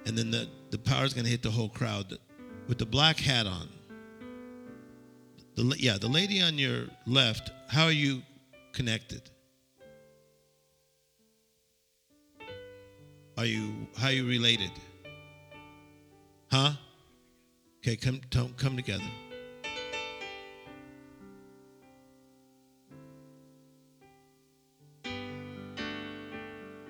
[0.05, 2.17] and then the, the power's gonna hit the whole crowd
[2.67, 3.67] with the black hat on.
[5.55, 8.21] The, yeah, the lady on your left, how are you
[8.71, 9.29] connected?
[13.41, 14.69] Are you how are you related?
[16.51, 16.73] Huh?
[17.79, 19.03] Okay, come come, together.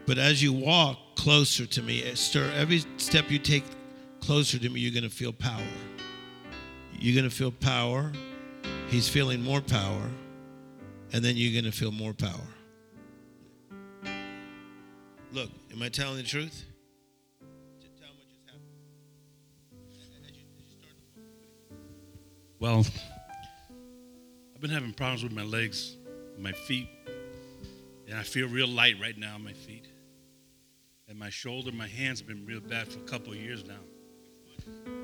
[0.05, 3.63] But as you walk closer to me, stir every step you take
[4.19, 5.63] closer to me, you're going to feel power.
[6.99, 8.11] You're going to feel power.
[8.89, 10.09] He's feeling more power.
[11.13, 12.60] And then you're going to feel more power.
[15.33, 16.65] Look, am I telling the truth?
[22.59, 22.85] Well,
[24.53, 25.95] I've been having problems with my legs,
[26.37, 26.89] my feet,
[28.07, 29.87] and I feel real light right now on my feet.
[31.07, 35.00] And my shoulder, my hands have been real bad for a couple of years now.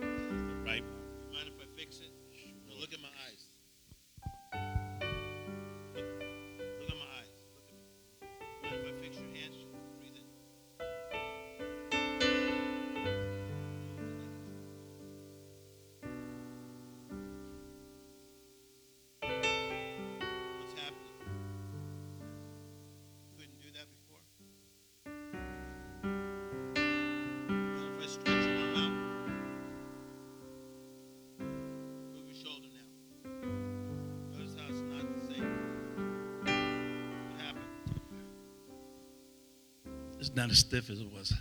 [40.37, 41.33] Not as stiff as it was.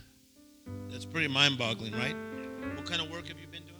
[0.89, 2.17] That's pretty mind boggling, right?
[2.75, 3.76] What kind of work have you been doing?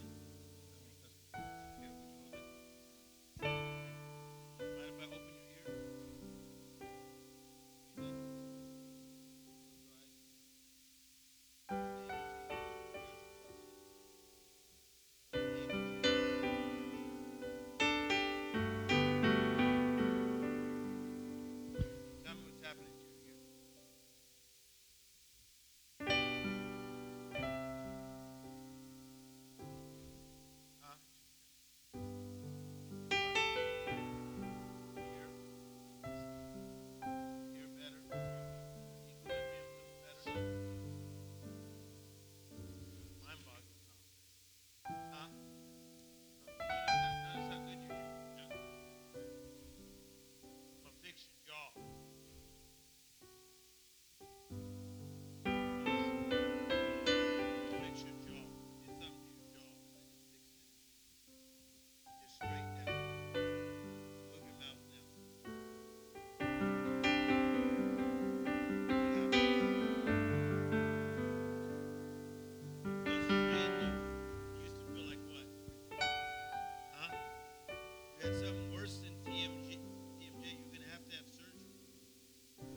[78.27, 79.79] had something worse than TMJ,
[80.19, 81.71] TMJ, you're going to have to have surgery.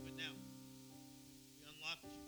[0.04, 0.30] But now,
[1.58, 2.20] we unlocked you.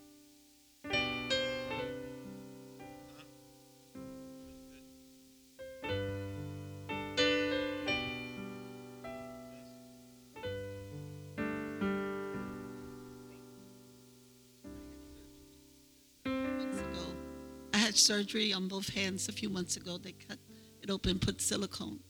[17.94, 19.96] surgery on both hands a few months ago.
[19.96, 20.38] They cut
[20.82, 22.00] it open, put silicone.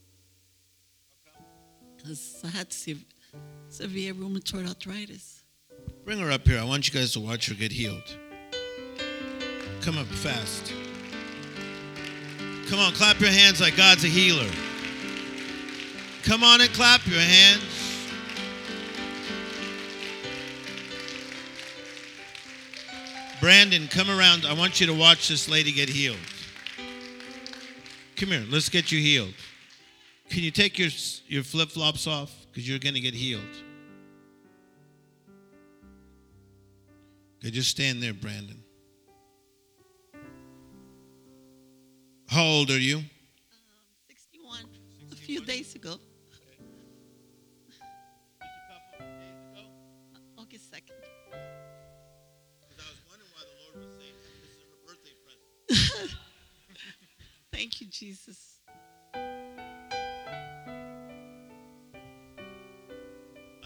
[2.04, 5.44] I had severe rheumatoid arthritis.
[6.04, 6.58] Bring her up here.
[6.58, 8.16] I want you guys to watch her get healed.
[9.80, 10.72] Come up fast.
[12.68, 14.50] Come on, clap your hands like God's a healer.
[16.24, 18.08] Come on and clap your hands.
[23.40, 24.46] Brandon, come around.
[24.46, 26.16] I want you to watch this lady get healed.
[28.16, 28.44] Come here.
[28.48, 29.34] Let's get you healed.
[30.32, 30.88] Can you take your
[31.26, 32.34] your flip flops off?
[32.50, 33.42] Because you're going to get healed.
[37.38, 38.56] Okay, just stand there, Brandon.
[42.28, 42.96] How old are you?
[42.96, 43.04] Um,
[44.08, 44.60] 61,
[45.12, 45.98] a few days ago,
[47.68, 47.82] Just
[48.40, 49.68] a couple days ago?
[50.38, 50.96] August 2nd.
[57.52, 58.52] Thank you, Jesus.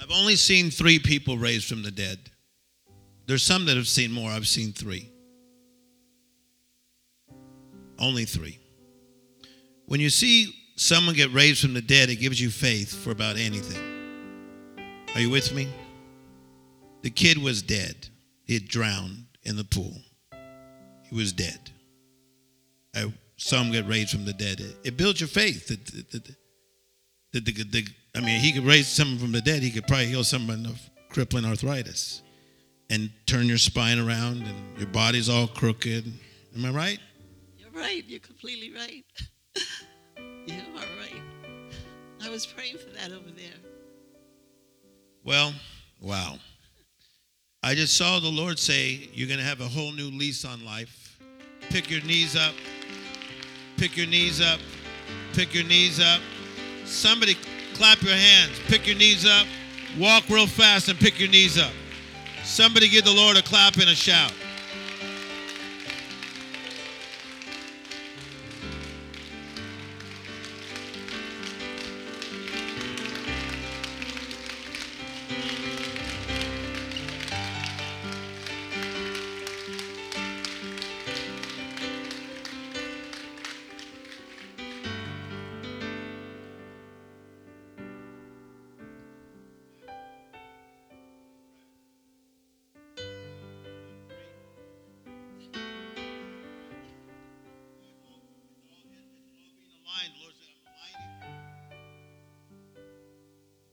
[0.06, 2.18] I've only seen three people raised from the dead.
[3.26, 4.30] There's some that have seen more.
[4.30, 5.10] I've seen three.
[7.98, 8.60] Only three.
[9.86, 13.36] When you see someone get raised from the dead, it gives you faith for about
[13.36, 13.82] anything.
[15.14, 15.66] Are you with me?
[17.02, 18.08] The kid was dead.
[18.44, 19.96] He had drowned in the pool.
[21.10, 21.58] He was dead.
[22.94, 24.60] I saw him get raised from the dead.
[24.60, 25.66] It, it builds your faith.
[25.66, 26.36] That, that
[27.32, 29.62] the, the, I mean, he could raise someone from the dead.
[29.62, 32.22] He could probably heal someone of crippling arthritis
[32.88, 36.10] and turn your spine around and your body's all crooked.
[36.56, 36.98] Am I right?
[37.58, 38.02] You're right.
[38.06, 39.04] You're completely right.
[40.46, 41.22] you are right.
[42.22, 43.54] I was praying for that over there.
[45.22, 45.52] Well,
[46.00, 46.36] wow.
[47.62, 50.64] I just saw the Lord say, You're going to have a whole new lease on
[50.64, 51.18] life.
[51.68, 52.54] Pick your knees up.
[53.76, 54.60] Pick your knees up.
[55.34, 56.20] Pick your knees up.
[56.84, 57.36] Somebody
[57.76, 58.58] clap your hands.
[58.68, 59.46] Pick your knees up.
[59.98, 61.72] Walk real fast and pick your knees up.
[62.44, 64.32] Somebody give the Lord a clap and a shout.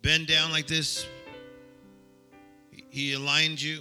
[0.04, 1.08] Bend down like this.
[2.90, 3.80] He aligned you.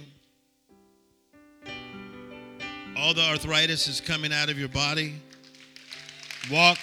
[2.97, 5.15] All the arthritis is coming out of your body.
[6.49, 6.77] Walk.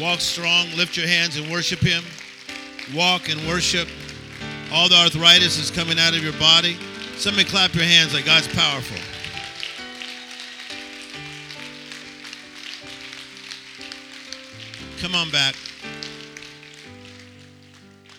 [0.00, 0.66] Walk strong.
[0.76, 2.02] Lift your hands and worship Him.
[2.92, 3.86] Walk and worship.
[4.72, 6.76] All the arthritis is coming out of your body.
[7.16, 8.98] Somebody clap your hands like God's powerful.
[15.00, 15.54] Come on back.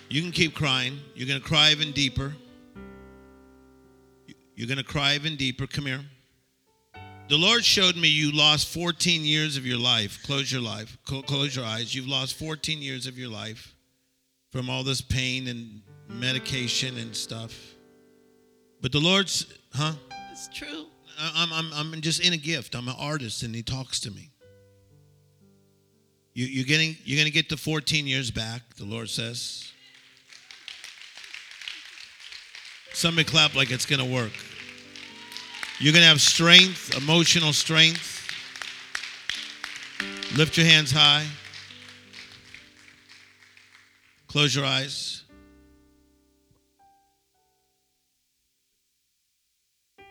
[0.09, 0.99] You can keep crying.
[1.15, 2.33] You're going to cry even deeper.
[4.55, 5.67] You're going to cry even deeper.
[5.67, 6.01] Come here.
[7.29, 10.23] The Lord showed me you lost 14 years of your life.
[10.23, 10.97] Close your life.
[11.05, 11.93] Close your eyes.
[11.93, 13.75] You've lost 14 years of your life
[14.51, 17.53] from all this pain and medication and stuff.
[18.81, 19.93] But the Lord's, huh?
[20.31, 20.85] It's true.
[21.19, 22.75] I'm, I'm, I'm just in a gift.
[22.75, 24.29] I'm an artist, and He talks to me.
[26.33, 28.75] You, you're getting, you're going to get the 14 years back.
[28.77, 29.73] The Lord says.
[32.93, 34.31] Somebody clap like it's going to work.
[35.79, 38.15] You're going to have strength, emotional strength.
[40.35, 41.25] Lift your hands high.
[44.27, 45.23] Close your eyes.
[49.99, 50.03] In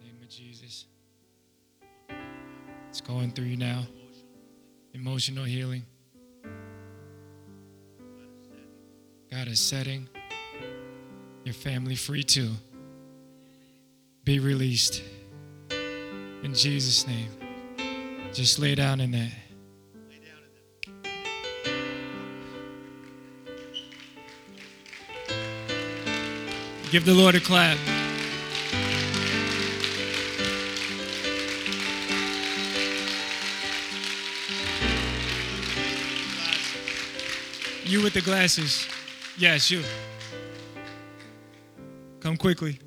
[0.00, 0.86] the name of Jesus.
[2.88, 3.84] It's going through you now.
[4.92, 5.84] Emotional healing.
[9.30, 10.08] God is setting
[11.44, 12.50] your family free too.
[14.24, 15.02] Be released.
[16.42, 17.28] In Jesus' name.
[18.32, 19.30] Just lay down in that.
[26.90, 27.76] Give the Lord a clap.
[37.84, 38.88] You with the glasses.
[39.36, 39.82] Yes, you.
[42.24, 42.78] Come quickly.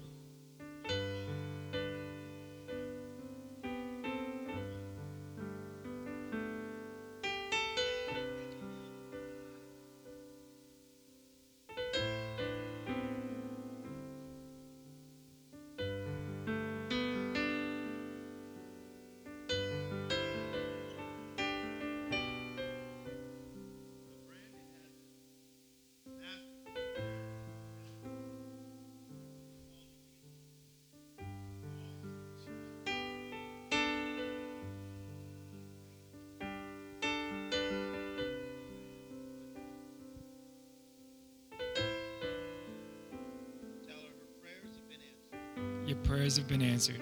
[45.95, 47.01] Prayers have been answered.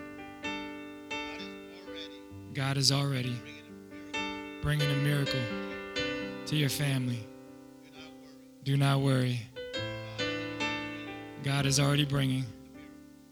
[2.53, 3.35] God is already
[4.61, 5.41] bringing a miracle.
[6.45, 7.25] to your family.
[8.63, 9.41] Do not worry.
[11.43, 12.45] God is already bringing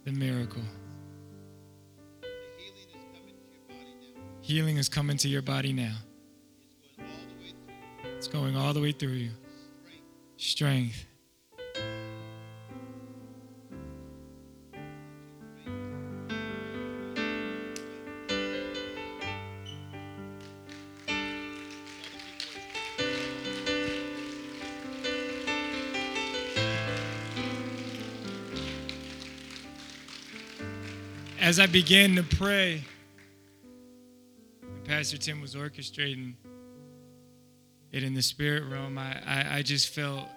[0.04, 0.64] the miracle.
[4.44, 5.96] healing is coming to your body now.
[6.98, 7.08] Your.
[8.18, 9.32] It's going all the way through you.
[10.38, 11.06] Strength.
[31.54, 32.84] As I began to pray,
[34.64, 36.34] and Pastor Tim was orchestrating
[37.92, 40.28] it in the spirit realm, I, I, I just felt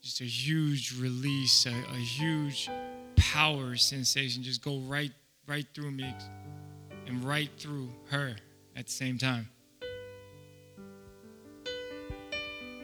[0.00, 2.70] just a huge release, a, a huge
[3.16, 5.10] power sensation just go right
[5.46, 6.14] right through me
[7.06, 8.36] and right through her
[8.74, 9.50] at the same time.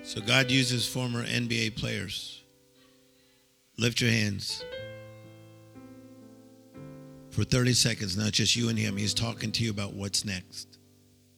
[0.02, 2.42] So God uses former NBA players.
[3.78, 4.62] Lift your hands.
[7.40, 8.98] For 30 seconds, not just you and him.
[8.98, 10.76] He's talking to you about what's next.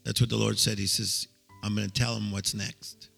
[0.03, 0.77] That's what the Lord said.
[0.77, 1.29] He says,
[1.63, 3.11] I'm going to tell him what's next.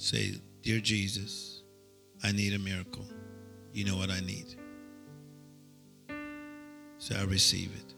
[0.00, 1.62] Say, Dear Jesus,
[2.22, 3.04] I need a miracle.
[3.74, 4.56] You know what I need.
[6.96, 7.94] So I receive it.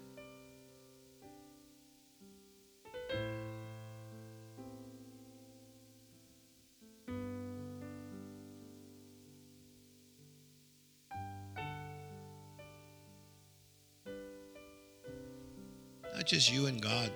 [16.12, 17.12] Not just you and God.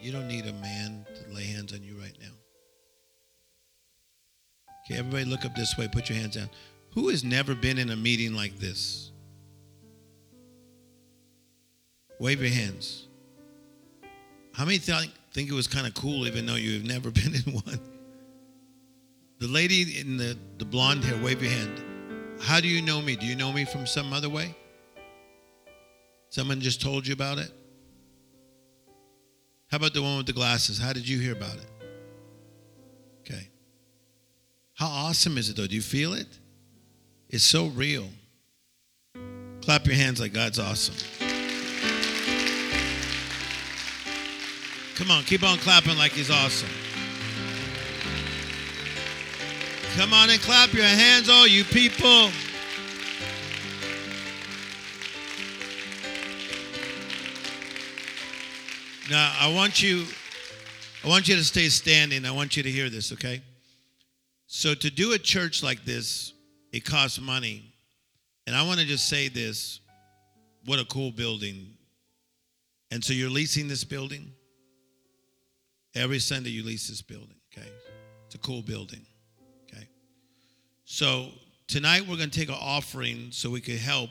[0.00, 2.39] You don't need a man to lay hands on you right now.
[4.90, 5.86] Okay, everybody look up this way.
[5.86, 6.50] Put your hands down.
[6.94, 9.12] Who has never been in a meeting like this?
[12.18, 13.06] Wave your hands.
[14.52, 17.52] How many think, think it was kind of cool even though you've never been in
[17.52, 17.78] one?
[19.38, 21.84] The lady in the, the blonde hair, wave your hand.
[22.40, 23.14] How do you know me?
[23.14, 24.56] Do you know me from some other way?
[26.30, 27.52] Someone just told you about it?
[29.70, 30.78] How about the one with the glasses?
[30.78, 31.70] How did you hear about it?
[33.20, 33.50] Okay.
[34.80, 35.66] How awesome is it though?
[35.66, 36.26] Do you feel it?
[37.28, 38.08] It's so real.
[39.60, 40.94] Clap your hands like God's awesome.
[44.94, 46.70] Come on, keep on clapping like He's awesome.
[49.96, 52.30] Come on and clap your hands, all you people.
[59.10, 60.06] Now, I want you
[61.04, 62.24] I want you to stay standing.
[62.24, 63.42] I want you to hear this, okay?
[64.52, 66.32] So to do a church like this,
[66.72, 67.72] it costs money.
[68.48, 69.78] And I want to just say this,
[70.64, 71.68] what a cool building.
[72.90, 74.32] And so you're leasing this building?
[75.94, 77.68] Every Sunday you lease this building, okay?
[78.26, 79.06] It's a cool building.
[79.72, 79.86] Okay.
[80.84, 81.28] So
[81.68, 84.10] tonight we're going to take an offering so we could help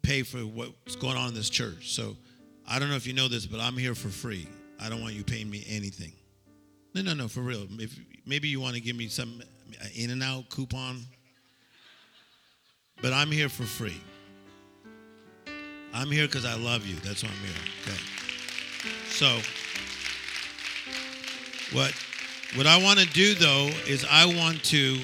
[0.00, 1.92] pay for what's going on in this church.
[1.94, 2.16] So
[2.66, 4.48] I don't know if you know this, but I'm here for free.
[4.80, 6.12] I don't want you paying me anything.
[6.94, 7.66] No, no, no, for real.
[7.78, 9.42] If maybe you want to give me some
[9.94, 11.02] in and out coupon,
[13.00, 14.00] but I'm here for free.
[15.94, 16.96] I'm here because I love you.
[16.96, 17.56] That's why I'm here.
[17.82, 17.98] Okay.
[19.08, 19.38] So
[21.72, 21.92] what
[22.54, 24.98] what I want to do though is I want to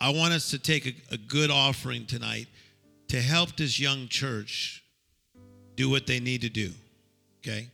[0.00, 2.46] I want us to take a, a good offering tonight
[3.08, 4.82] to help this young church
[5.76, 6.70] do what they need to do.
[7.38, 7.68] Okay?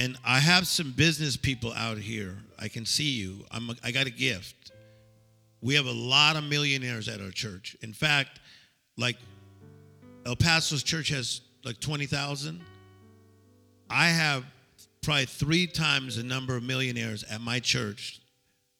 [0.00, 2.34] And I have some business people out here.
[2.58, 3.44] I can see you.
[3.50, 4.72] I'm a, I got a gift.
[5.60, 7.76] We have a lot of millionaires at our church.
[7.82, 8.40] In fact,
[8.96, 9.16] like
[10.24, 12.62] El Paso's church has like 20,000.
[13.90, 14.46] I have
[15.02, 18.22] probably three times the number of millionaires at my church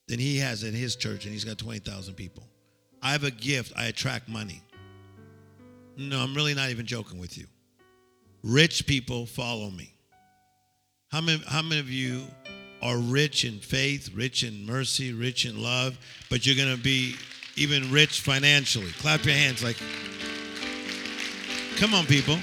[0.09, 2.44] than he has at his church, and he's got 20,000 people.
[3.02, 4.62] I have a gift, I attract money.
[5.98, 7.47] No, I'm really not even joking with you.
[8.42, 9.92] Rich people follow me.
[11.11, 12.23] How many, how many of you
[12.81, 15.99] are rich in faith, rich in mercy, rich in love,
[16.31, 17.16] but you're going to be
[17.57, 18.93] even rich financially?
[18.93, 19.77] Clap your hands like,
[21.78, 22.39] come on, people.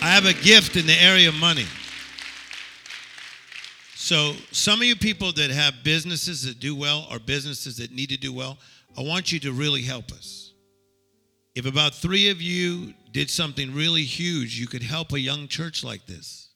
[0.00, 1.66] I have a gift in the area of money.
[3.96, 8.10] So, some of you people that have businesses that do well or businesses that need
[8.10, 8.58] to do well,
[8.96, 10.52] I want you to really help us.
[11.56, 15.84] If about three of you did something really huge, you could help a young church
[15.84, 16.48] like this.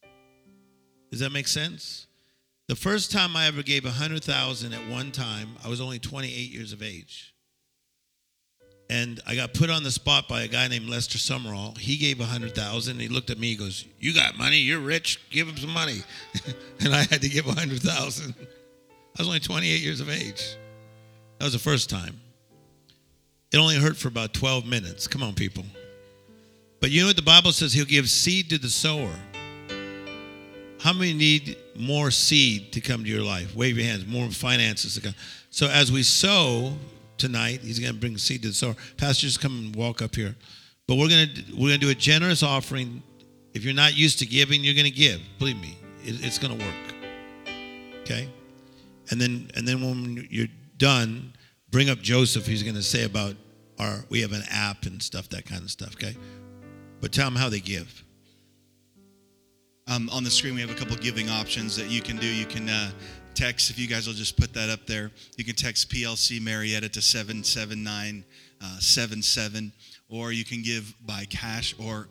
[1.10, 2.08] Does that make sense?
[2.66, 6.00] The first time I ever gave a hundred thousand at one time, I was only
[6.00, 7.32] 28 years of age.
[8.90, 11.78] And I got put on the spot by a guy named Lester Sumrall.
[11.78, 13.00] He gave a hundred thousand.
[13.00, 13.48] He looked at me.
[13.48, 14.56] He goes, "You got money.
[14.56, 15.20] You're rich.
[15.30, 15.98] Give him some money."
[16.80, 18.34] and I had to give a hundred thousand.
[18.38, 20.56] I was only 28 years of age.
[21.38, 22.18] That was the first time.
[23.52, 25.06] It only hurt for about 12 minutes.
[25.06, 25.64] Come on, people.
[26.80, 27.72] But you know what the Bible says?
[27.72, 29.14] He'll give seed to the sower.
[30.80, 33.54] How many need more seed to come to your life?
[33.56, 34.06] Wave your hands.
[34.06, 35.14] More finances to come.
[35.50, 36.74] So as we sow
[37.16, 38.76] tonight, he's going to bring seed to the sower.
[38.96, 40.36] Pastor, just come and walk up here.
[40.86, 43.02] But we're going to we're going to do a generous offering.
[43.54, 45.20] If you're not used to giving, you're going to give.
[45.38, 46.74] Believe me, it, it's going to work.
[48.00, 48.28] Okay,
[49.10, 50.46] and then and then when you're
[50.78, 51.34] done,
[51.70, 52.46] bring up Joseph.
[52.46, 53.34] He's going to say about
[53.78, 55.94] our we have an app and stuff, that kind of stuff.
[55.94, 56.16] Okay,
[57.00, 58.04] but tell them how they give.
[59.86, 62.26] Um, on the screen, we have a couple giving options that you can do.
[62.26, 62.90] You can uh,
[63.34, 66.90] text, if you guys will just put that up there, you can text PLC Marietta
[66.90, 69.72] to 77977,
[70.08, 72.08] or you can give by cash or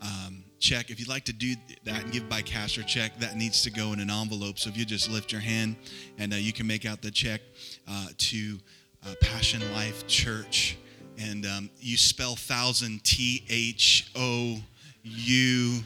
[0.00, 0.90] um, check.
[0.90, 1.54] If you'd like to do
[1.84, 4.58] that and give by cash or check, that needs to go in an envelope.
[4.58, 5.76] So if you just lift your hand
[6.18, 7.40] and uh, you can make out the check
[7.88, 8.58] uh, to
[9.04, 10.76] uh, Passion Life Church.
[11.20, 14.56] And um, you spell thousand T H O
[15.02, 15.80] U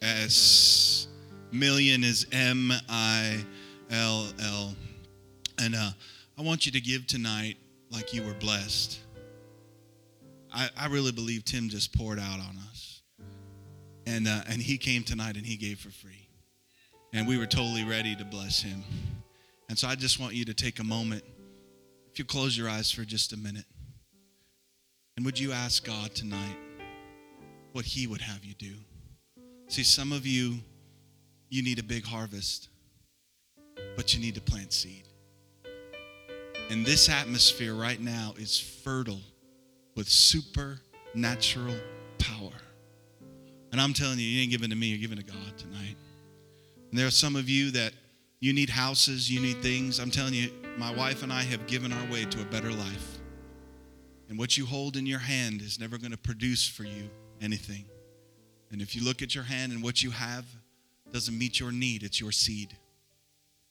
[0.00, 1.08] S.
[1.52, 3.44] Million is M I
[3.90, 4.74] L L.
[5.60, 5.90] And uh,
[6.38, 7.56] I want you to give tonight
[7.90, 8.98] like you were blessed.
[10.52, 13.02] I, I really believe Tim just poured out on us.
[14.06, 16.28] And, uh, and he came tonight and he gave for free.
[17.12, 18.82] And we were totally ready to bless him.
[19.68, 21.22] And so I just want you to take a moment.
[22.10, 23.64] If you close your eyes for just a minute.
[25.22, 26.56] And would you ask God tonight
[27.70, 28.74] what he would have you do?
[29.68, 30.56] See, some of you,
[31.48, 32.70] you need a big harvest,
[33.94, 35.06] but you need to plant seed.
[36.70, 39.20] And this atmosphere right now is fertile
[39.94, 41.76] with supernatural
[42.18, 42.58] power.
[43.70, 45.94] And I'm telling you, you ain't giving to me, you're giving to God tonight.
[46.90, 47.92] And there are some of you that
[48.40, 50.00] you need houses, you need things.
[50.00, 53.11] I'm telling you, my wife and I have given our way to a better life.
[54.32, 57.10] And what you hold in your hand is never going to produce for you
[57.42, 57.84] anything.
[58.70, 60.46] And if you look at your hand and what you have
[61.12, 62.74] doesn't meet your need, it's your seed.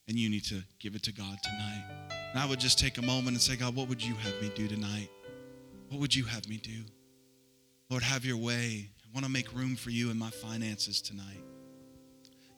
[0.06, 1.84] And you need to give it to God tonight.
[2.30, 4.52] And I would just take a moment and say, God, what would you have me
[4.54, 5.10] do tonight?
[5.88, 6.84] What would you have me do?
[7.90, 8.88] Lord, have your way.
[9.04, 11.42] I want to make room for you in my finances tonight.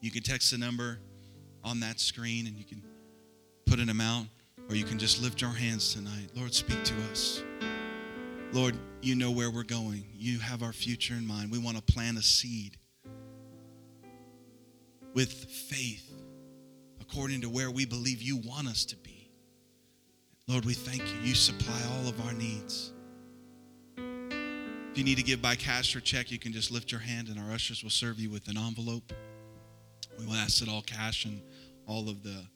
[0.02, 0.98] You can text the number
[1.64, 2.82] on that screen and you can
[3.64, 4.28] put an amount,
[4.68, 6.28] or you can just lift your hands tonight.
[6.34, 7.42] Lord, speak to us.
[8.54, 10.04] Lord, you know where we're going.
[10.14, 11.50] You have our future in mind.
[11.50, 12.76] We want to plant a seed
[15.12, 16.08] with faith
[17.00, 19.28] according to where we believe you want us to be.
[20.46, 21.18] Lord, we thank you.
[21.24, 22.92] You supply all of our needs.
[23.96, 27.26] If you need to give by cash or check, you can just lift your hand
[27.26, 29.12] and our ushers will serve you with an envelope.
[30.16, 31.42] We will ask that all cash and
[31.88, 32.46] all of the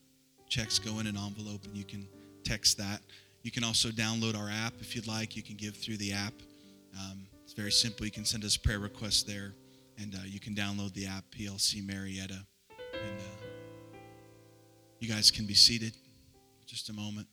[0.48, 2.06] checks go in an envelope and you can
[2.44, 3.00] text that.
[3.48, 5.34] You can also download our app if you'd like.
[5.34, 6.34] You can give through the app.
[7.00, 8.04] Um, it's very simple.
[8.04, 9.54] You can send us prayer requests there,
[9.96, 12.44] and uh, you can download the app, PLC Marietta.
[12.92, 13.96] And uh,
[15.00, 15.94] you guys can be seated
[16.66, 17.26] just a moment.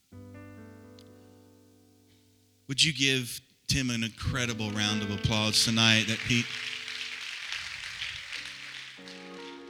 [2.69, 6.45] Would you give Tim an incredible round of applause tonight that Pete?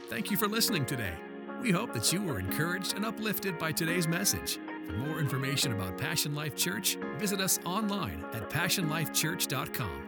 [0.08, 1.14] Thank you for listening today.
[1.60, 4.60] We hope that you were encouraged and uplifted by today's message.
[4.86, 10.05] For more information about Passion Life Church, visit us online at passionlifechurch.com.